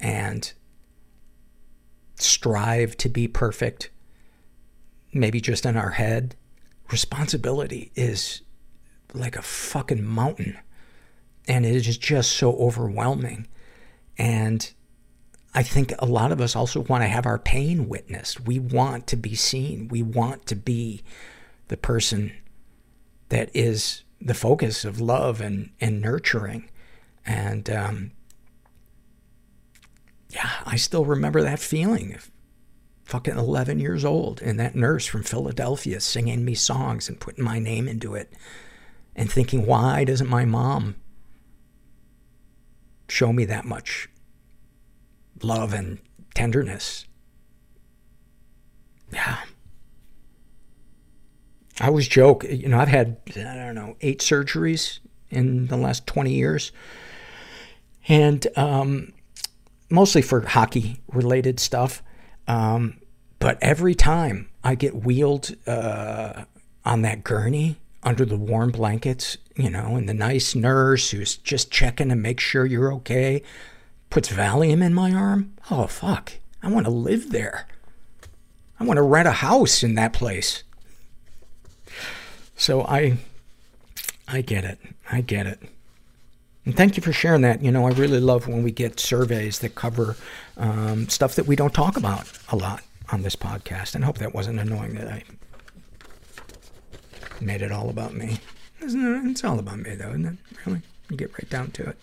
[0.00, 0.52] and
[2.22, 3.90] strive to be perfect,
[5.12, 6.36] maybe just in our head.
[6.90, 8.42] Responsibility is
[9.14, 10.58] like a fucking mountain.
[11.48, 13.48] And it is just so overwhelming.
[14.16, 14.72] And
[15.54, 18.46] I think a lot of us also want to have our pain witnessed.
[18.46, 19.88] We want to be seen.
[19.88, 21.02] We want to be
[21.68, 22.32] the person
[23.28, 26.70] that is the focus of love and, and nurturing.
[27.26, 28.10] And um,
[30.32, 32.30] yeah, I still remember that feeling of
[33.04, 37.58] fucking 11 years old and that nurse from Philadelphia singing me songs and putting my
[37.58, 38.32] name into it
[39.14, 40.96] and thinking, why doesn't my mom
[43.08, 44.08] show me that much
[45.42, 45.98] love and
[46.34, 47.04] tenderness?
[49.12, 49.38] Yeah.
[51.80, 56.06] I always joke, you know, I've had, I don't know, eight surgeries in the last
[56.06, 56.72] 20 years.
[58.08, 59.12] And, um,
[59.92, 62.02] mostly for hockey related stuff.
[62.48, 62.98] Um,
[63.38, 66.44] but every time I get wheeled uh,
[66.84, 71.70] on that gurney under the warm blankets, you know, and the nice nurse who's just
[71.70, 73.42] checking to make sure you're okay
[74.10, 75.52] puts Valium in my arm.
[75.70, 76.32] Oh, fuck.
[76.62, 77.66] I want to live there.
[78.80, 80.64] I want to rent a house in that place.
[82.56, 83.18] So I,
[84.26, 84.78] I get it.
[85.10, 85.60] I get it.
[86.64, 87.62] And thank you for sharing that.
[87.62, 90.16] You know, I really love when we get surveys that cover
[90.56, 93.94] um, stuff that we don't talk about a lot on this podcast.
[93.94, 95.24] And I hope that wasn't annoying that I
[97.40, 98.38] made it all about me.
[98.80, 99.30] Isn't it?
[99.30, 100.36] It's all about me, though, isn't it?
[100.64, 100.82] Really?
[101.10, 101.98] You get right down to it.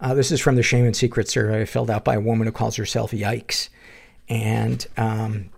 [0.00, 2.52] Uh, this is from the Shame and Secret survey filled out by a woman who
[2.52, 3.68] calls herself Yikes.
[4.28, 5.50] And um,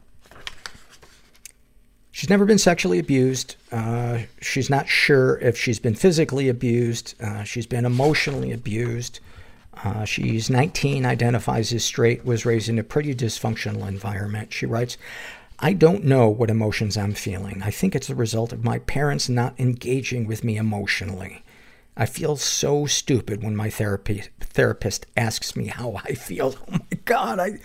[2.16, 3.56] She's never been sexually abused.
[3.70, 7.14] Uh, she's not sure if she's been physically abused.
[7.20, 9.20] Uh, she's been emotionally abused.
[9.84, 14.50] Uh, she's 19, identifies as straight, was raised in a pretty dysfunctional environment.
[14.50, 14.96] She writes,
[15.58, 17.62] I don't know what emotions I'm feeling.
[17.62, 21.44] I think it's the result of my parents not engaging with me emotionally.
[21.98, 26.54] I feel so stupid when my therapy, therapist asks me how I feel.
[26.66, 27.58] Oh my God, I,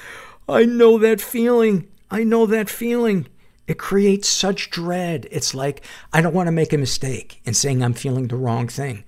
[0.50, 1.88] I know that feeling.
[2.12, 3.28] I know that feeling.
[3.72, 5.30] It creates such dread.
[5.32, 5.82] It's like,
[6.12, 9.06] I don't want to make a mistake in saying I'm feeling the wrong thing.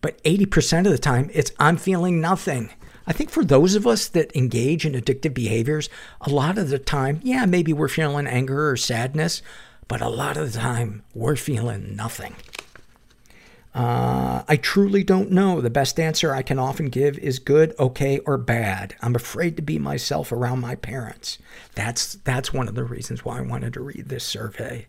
[0.00, 2.70] But 80% of the time, it's I'm feeling nothing.
[3.06, 5.88] I think for those of us that engage in addictive behaviors,
[6.20, 9.42] a lot of the time, yeah, maybe we're feeling anger or sadness,
[9.86, 12.34] but a lot of the time, we're feeling nothing.
[13.78, 15.60] Uh, I truly don't know.
[15.60, 18.96] The best answer I can often give is good, okay, or bad.
[19.00, 21.38] I'm afraid to be myself around my parents.
[21.76, 24.88] That's, that's one of the reasons why I wanted to read this survey.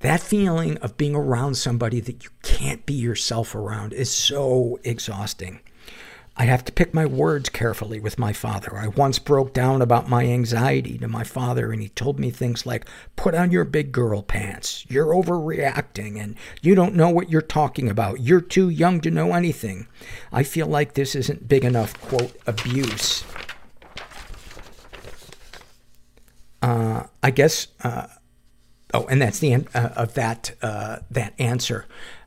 [0.00, 5.60] That feeling of being around somebody that you can't be yourself around is so exhausting.
[6.34, 8.76] I have to pick my words carefully with my father.
[8.76, 12.64] I once broke down about my anxiety to my father, and he told me things
[12.64, 12.86] like,
[13.16, 14.86] Put on your big girl pants.
[14.88, 18.20] You're overreacting, and you don't know what you're talking about.
[18.20, 19.88] You're too young to know anything.
[20.32, 23.24] I feel like this isn't big enough, quote, abuse.
[26.62, 28.06] Uh, I guess, uh,
[28.94, 31.84] oh, and that's the end uh, of that, uh, that answer.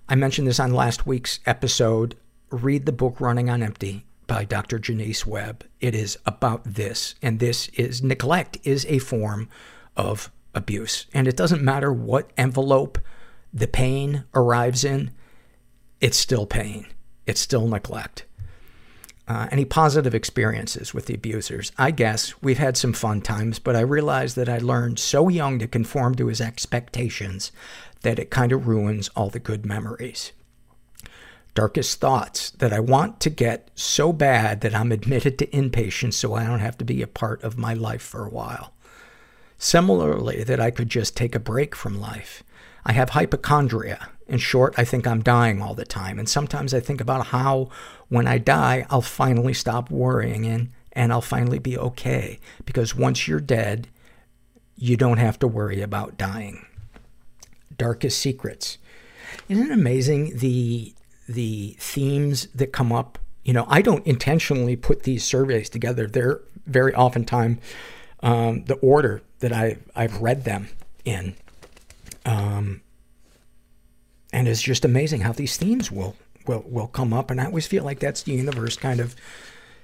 [0.07, 2.15] I mentioned this on last week's episode
[2.55, 4.79] read the book Running on Empty by Dr.
[4.79, 5.65] Jonice Webb.
[5.79, 9.49] It is about this, and this is neglect is a form
[9.95, 11.05] of abuse.
[11.13, 12.97] And it doesn't matter what envelope
[13.53, 15.11] the pain arrives in,
[16.01, 16.87] it's still pain.
[17.25, 18.25] It's still neglect.
[19.27, 21.71] Uh, any positive experiences with the abusers?
[21.77, 25.57] I guess we've had some fun times, but I realized that I learned so young
[25.59, 27.51] to conform to his expectations
[28.01, 30.31] that it kind of ruins all the good memories
[31.55, 36.35] darkest thoughts that I want to get so bad that I'm admitted to inpatient so
[36.35, 38.73] I don't have to be a part of my life for a while.
[39.57, 42.43] Similarly, that I could just take a break from life.
[42.85, 44.09] I have hypochondria.
[44.27, 46.19] In short, I think I'm dying all the time.
[46.19, 47.69] And sometimes I think about how,
[48.09, 52.39] when I die, I'll finally stop worrying and, and I'll finally be okay.
[52.65, 53.87] Because once you're dead,
[54.75, 56.65] you don't have to worry about dying.
[57.77, 58.77] Darkest secrets.
[59.47, 60.94] Isn't it amazing the
[61.27, 63.19] the themes that come up.
[63.43, 66.07] You know, I don't intentionally put these surveys together.
[66.07, 67.59] They're very oftentimes
[68.21, 70.69] um, the order that I, I've read them
[71.03, 71.35] in.
[72.25, 72.81] Um,
[74.33, 76.15] and it's just amazing how these themes will,
[76.47, 77.29] will, will come up.
[77.29, 79.15] And I always feel like that's the universe kind of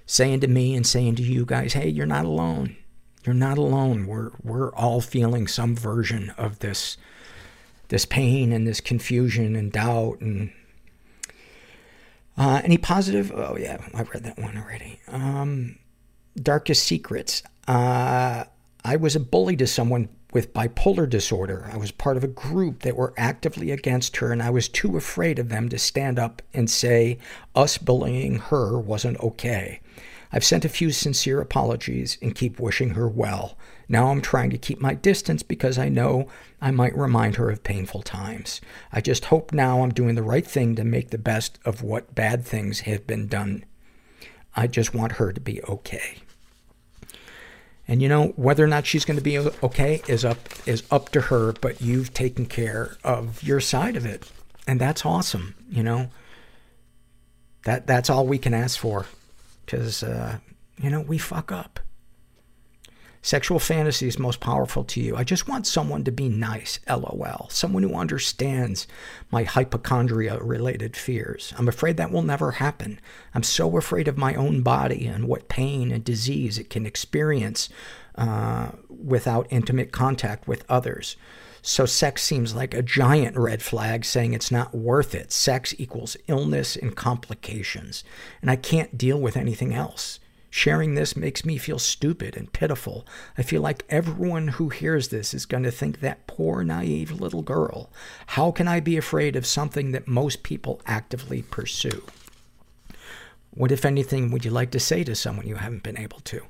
[0.05, 2.76] saying to me and saying to you guys, hey, you're not alone.
[3.23, 4.07] You're not alone.
[4.07, 6.97] We're, we're all feeling some version of this,
[7.89, 10.51] this pain and this confusion and doubt and
[12.38, 13.32] uh, any positive?
[13.34, 14.99] Oh, yeah, I read that one already.
[15.08, 15.78] Um,
[16.36, 17.44] darkest secrets.
[17.68, 18.45] Uh,
[18.84, 21.70] I was a bully to someone with bipolar disorder.
[21.72, 24.98] I was part of a group that were actively against her, and I was too
[24.98, 27.18] afraid of them to stand up and say
[27.53, 29.82] us bullying her wasn't okay.
[30.32, 33.58] I've sent a few sincere apologies and keep wishing her well.
[33.91, 36.30] Now I'm trying to keep my distance because I know
[36.61, 38.61] I might remind her of painful times.
[38.93, 42.15] I just hope now I'm doing the right thing to make the best of what
[42.15, 43.65] bad things have been done.
[44.55, 46.19] I just want her to be okay.
[47.85, 51.09] And you know, whether or not she's going to be okay is up, is up
[51.09, 54.31] to her, but you've taken care of your side of it.
[54.65, 56.07] And that's awesome, you know?
[57.65, 59.05] That, that's all we can ask for.
[59.68, 60.38] Cause, uh,
[60.81, 61.81] you know, we fuck up.
[63.23, 65.15] Sexual fantasies most powerful to you.
[65.15, 67.48] I just want someone to be nice, lol.
[67.52, 68.88] Someone who understands
[69.30, 71.53] my hypochondria related fears.
[71.57, 72.99] I'm afraid that will never happen.
[73.35, 77.69] I'm so afraid of my own body and what pain and disease it can experience
[78.15, 81.15] uh, without intimate contact with others.
[81.61, 85.31] So sex seems like a giant red flag saying it's not worth it.
[85.31, 88.03] Sex equals illness and complications.
[88.41, 90.19] And I can't deal with anything else.
[90.53, 93.07] Sharing this makes me feel stupid and pitiful.
[93.38, 97.41] I feel like everyone who hears this is going to think that poor, naive little
[97.41, 97.90] girl.
[98.28, 102.03] How can I be afraid of something that most people actively pursue?
[103.52, 106.41] What, if anything, would you like to say to someone you haven't been able to?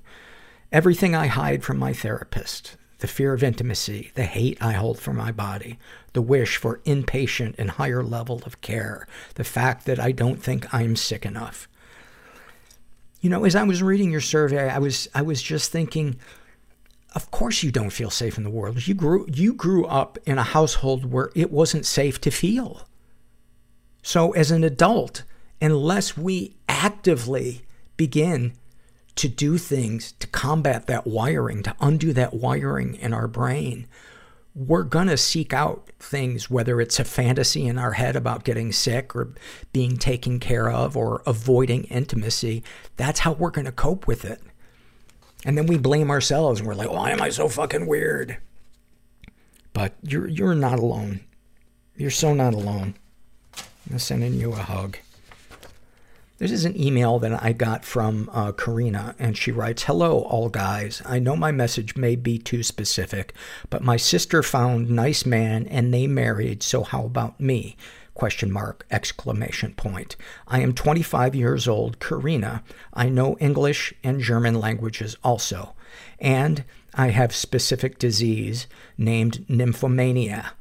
[0.71, 5.13] Everything I hide from my therapist, the fear of intimacy, the hate I hold for
[5.13, 5.77] my body,
[6.13, 10.73] the wish for inpatient and higher level of care, the fact that I don't think
[10.73, 11.67] I'm sick enough.
[13.21, 16.17] You know, as I was reading your survey, I was, I was just thinking,
[17.13, 18.87] of course you don't feel safe in the world.
[18.87, 22.87] You grew, you grew up in a household where it wasn't safe to feel.
[24.01, 25.23] So as an adult,
[25.61, 27.61] unless we actively
[27.95, 28.53] begin
[29.15, 33.87] to do things to combat that wiring, to undo that wiring in our brain,
[34.53, 39.15] we're gonna seek out things, whether it's a fantasy in our head about getting sick
[39.15, 39.33] or
[39.71, 42.63] being taken care of or avoiding intimacy.
[42.97, 44.41] That's how we're gonna cope with it.
[45.45, 48.37] And then we blame ourselves and we're like, why am I so fucking weird?
[49.73, 51.21] But you're, you're not alone.
[51.95, 52.95] You're so not alone.
[53.89, 54.97] I'm sending you a hug.
[56.41, 60.49] This is an email that I got from uh, Karina, and she writes, Hello, all
[60.49, 60.99] guys.
[61.05, 63.35] I know my message may be too specific,
[63.69, 67.77] but my sister found nice man and they married, so how about me?
[68.15, 70.15] question mark, exclamation point.
[70.47, 72.63] I am 25 years old, Karina.
[72.91, 75.75] I know English and German languages also.
[76.17, 76.63] And
[76.95, 78.65] I have specific disease
[78.97, 80.53] named nymphomania.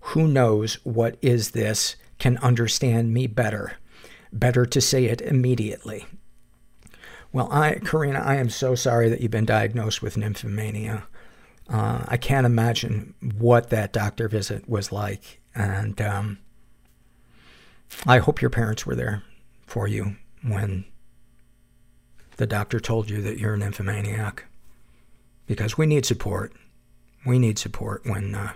[0.00, 3.78] Who knows what is this can understand me better.
[4.32, 6.06] Better to say it immediately.
[7.32, 11.04] Well, I, Karina, I am so sorry that you've been diagnosed with nymphomania.
[11.68, 15.40] Uh, I can't imagine what that doctor visit was like.
[15.54, 16.38] And um,
[18.06, 19.22] I hope your parents were there
[19.66, 20.84] for you when
[22.36, 24.44] the doctor told you that you're a nymphomaniac.
[25.46, 26.52] Because we need support.
[27.26, 28.52] We need support when uh,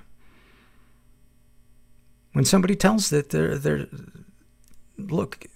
[2.32, 3.86] when somebody tells that they're they're
[4.99, 5.47] look,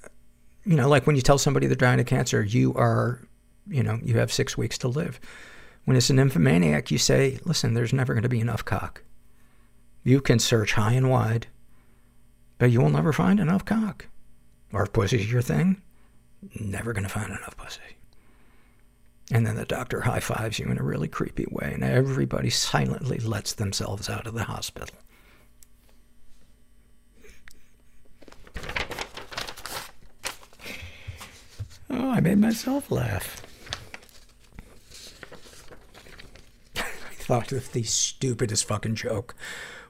[0.67, 3.21] you know, like when you tell somebody they're dying of cancer, you are,
[3.69, 5.21] you know, you have six weeks to live.
[5.85, 9.05] When it's an nymphomaniac, you say, listen, there's never going to be enough cock.
[10.03, 11.47] You can search high and wide,
[12.59, 14.09] but you will never find enough cock.
[14.73, 15.83] Or if pussy's your thing,
[16.59, 17.81] never going to find enough pussy.
[19.31, 23.19] And then the doctor high fives you in a really creepy way, and everybody silently
[23.19, 24.97] lets themselves out of the hospital.
[31.89, 33.43] Oh, I made myself laugh.
[36.77, 36.83] I
[37.15, 39.35] thought of the stupidest fucking joke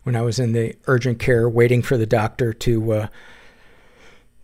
[0.02, 3.06] when I was in the urgent care waiting for the doctor to uh,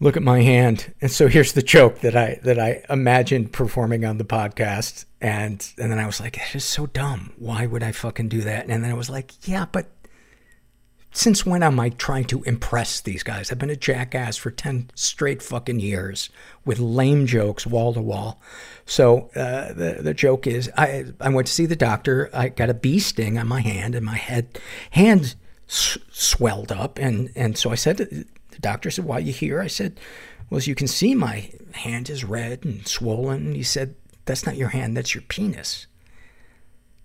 [0.00, 0.92] look at my hand.
[1.00, 5.66] And so here's the joke that I that I imagined performing on the podcast, and
[5.78, 7.32] and then I was like, "That is so dumb.
[7.38, 9.86] Why would I fucking do that?" And then I was like, "Yeah, but."
[11.14, 13.52] Since when am I trying to impress these guys?
[13.52, 16.30] I've been a jackass for 10 straight fucking years
[16.64, 18.40] with lame jokes wall to wall.
[18.86, 22.30] So, uh, the, the joke is I, I went to see the doctor.
[22.32, 24.58] I got a bee sting on my hand and my head,
[24.92, 25.34] hand
[25.68, 26.98] s- swelled up.
[26.98, 28.26] And, and so I said, the
[28.60, 29.60] doctor said, why are you here?
[29.60, 30.00] I said,
[30.48, 33.54] well, as you can see, my hand is red and swollen.
[33.54, 35.86] He said, that's not your hand, that's your penis.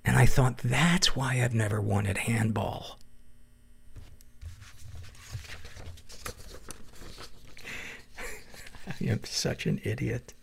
[0.05, 2.97] And I thought, that's why I've never wanted handball.
[9.02, 10.34] Am such an idiot.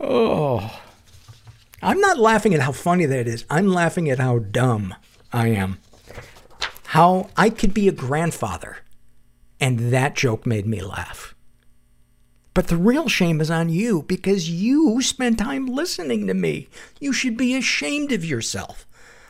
[0.00, 0.80] Oh.
[1.82, 3.44] I'm not laughing at how funny that is.
[3.48, 4.94] I'm laughing at how dumb
[5.32, 5.78] I am.
[6.86, 8.78] How I could be a grandfather
[9.60, 11.34] and that joke made me laugh.
[12.54, 16.68] But the real shame is on you because you spend time listening to me.
[17.00, 18.86] You should be ashamed of yourself.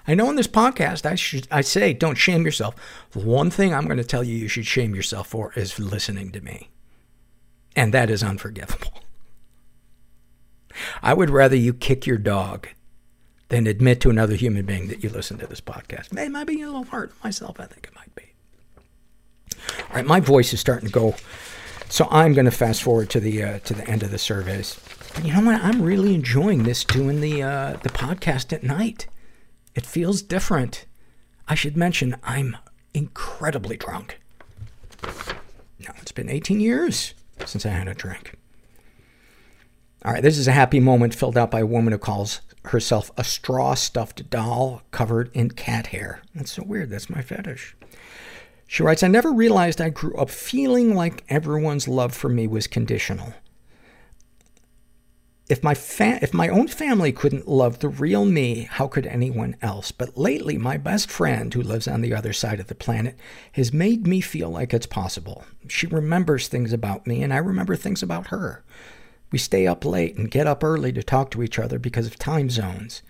[0.09, 2.75] I know in this podcast I should I say don't shame yourself.
[3.11, 6.33] The one thing I'm going to tell you you should shame yourself for is listening
[6.33, 6.71] to me.
[7.77, 9.03] And that is unforgivable.
[11.03, 12.69] I would rather you kick your dog
[13.51, 16.17] than admit to another human being that you listen to this podcast.
[16.17, 17.61] It might be a little hard on myself.
[17.61, 18.25] I think it might be.
[19.91, 21.17] All right, my voice is starting to go,
[21.89, 24.79] so I'm going to fast forward to the uh, to the end of the surveys.
[25.15, 25.63] But you know what?
[25.63, 29.07] I'm really enjoying this doing the uh, the podcast at night.
[29.79, 30.87] It feels different.
[31.47, 32.57] I should mention I'm
[32.95, 34.19] incredibly drunk.
[35.79, 37.15] Now it's been 18 years
[37.47, 38.37] since I had a drink.
[40.05, 43.13] All right, this is a happy moment filled out by a woman who calls herself
[43.17, 46.23] a straw stuffed doll covered in cat hair.
[46.35, 46.91] That's so weird.
[46.91, 47.77] That's my fetish.
[48.67, 52.67] She writes, I never realized I grew up feeling like everyone's love for me was
[52.67, 53.33] conditional.
[55.49, 59.57] If my, fa- if my own family couldn't love the real me, how could anyone
[59.63, 59.91] else?
[59.93, 63.17] But lately, my best friend, who lives on the other side of the planet,
[63.53, 65.45] has made me feel like it's possible.
[65.67, 68.63] She remembers things about me, and I remember things about her.
[69.31, 72.19] We stay up late and get up early to talk to each other because of
[72.19, 73.03] time zones.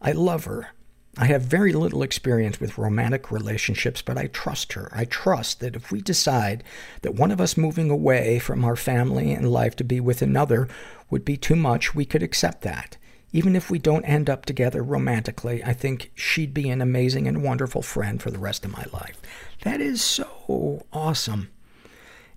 [0.00, 0.70] I love her.
[1.16, 4.88] I have very little experience with romantic relationships, but I trust her.
[4.92, 6.64] I trust that if we decide
[7.02, 10.68] that one of us moving away from our family and life to be with another
[11.10, 12.96] would be too much, we could accept that.
[13.32, 17.42] Even if we don't end up together romantically, I think she'd be an amazing and
[17.42, 19.20] wonderful friend for the rest of my life.
[19.62, 21.50] That is so awesome.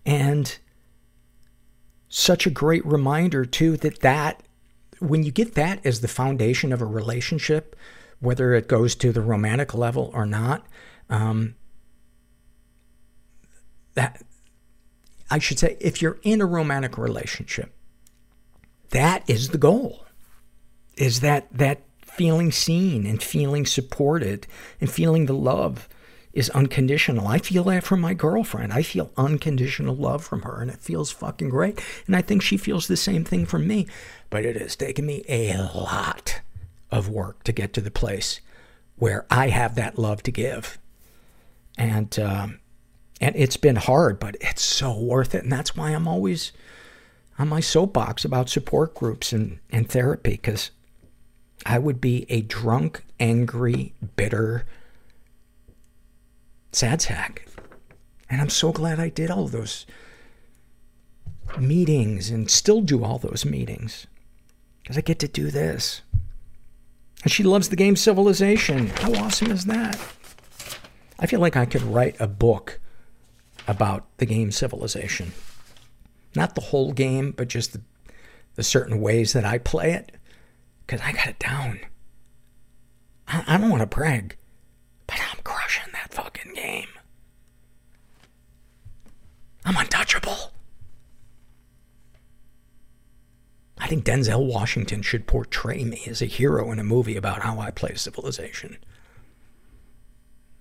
[0.05, 0.57] And
[2.09, 4.43] such a great reminder, too, that that,
[4.99, 7.75] when you get that as the foundation of a relationship,
[8.19, 10.65] whether it goes to the romantic level or not,
[11.09, 11.55] um,
[13.93, 14.21] that
[15.29, 17.73] I should say, if you're in a romantic relationship,
[18.89, 20.05] that is the goal.
[20.95, 24.47] Is that that feeling seen and feeling supported
[24.81, 25.87] and feeling the love
[26.33, 27.27] is unconditional.
[27.27, 28.73] I feel that from my girlfriend.
[28.73, 31.83] I feel unconditional love from her and it feels fucking great.
[32.05, 33.87] And I think she feels the same thing from me.
[34.29, 36.41] But it has taken me a lot
[36.91, 38.39] of work to get to the place
[38.95, 40.77] where I have that love to give.
[41.77, 42.59] And, um,
[43.21, 45.43] and it's been hard, but it's so worth it.
[45.43, 46.51] And that's why I'm always
[47.37, 50.71] on my soapbox about support groups and, and therapy, because
[51.65, 54.65] I would be a drunk, angry, bitter
[56.71, 57.47] sad sack.
[58.29, 59.85] And I'm so glad I did all those
[61.57, 64.07] meetings and still do all those meetings.
[64.81, 66.01] Because I get to do this.
[67.23, 68.87] And she loves the game Civilization.
[68.87, 69.99] How awesome is that?
[71.19, 72.79] I feel like I could write a book
[73.67, 75.33] about the game Civilization.
[76.35, 77.81] Not the whole game, but just the,
[78.55, 80.11] the certain ways that I play it.
[80.85, 81.79] Because I got it down.
[83.27, 84.37] I, I don't want to brag,
[85.05, 86.87] but I'm crushing that fucking game.
[89.65, 90.53] I'm untouchable.
[93.79, 97.59] I think Denzel Washington should portray me as a hero in a movie about how
[97.59, 98.77] I play Civilization.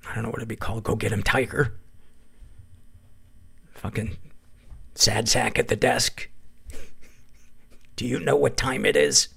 [0.08, 0.84] I don't know what it'd be called.
[0.84, 1.74] Go get him, Tiger.
[3.74, 4.16] Fucking
[4.94, 6.28] sad sack at the desk.
[7.96, 9.28] Do you know what time it is?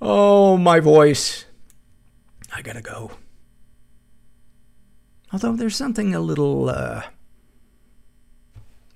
[0.00, 1.44] Oh, my voice.
[2.54, 3.12] I gotta go.
[5.32, 7.02] Although there's something a little, uh,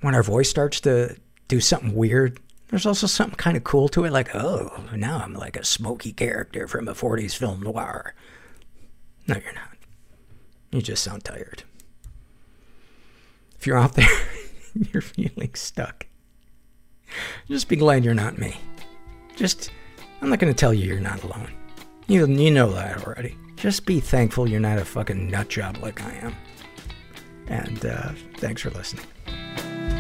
[0.01, 1.17] when our voice starts to
[1.49, 4.13] do something weird, there's also something kind of cool to it.
[4.13, 8.15] Like, oh, now I'm like a smoky character from a 40s film noir.
[9.29, 9.77] No, you're not.
[10.73, 11.63] You just sound tired.
[13.59, 14.09] If you're out there,
[14.93, 16.07] you're feeling stuck.
[17.49, 18.57] Just be glad you're not me.
[19.37, 19.71] Just,
[20.21, 21.53] I'm not going to tell you you're not alone.
[22.09, 23.37] You, you know that already.
[23.57, 26.37] Just be thankful you're not a fucking nut job like I am.
[27.49, 29.07] And uh, thanks for listening.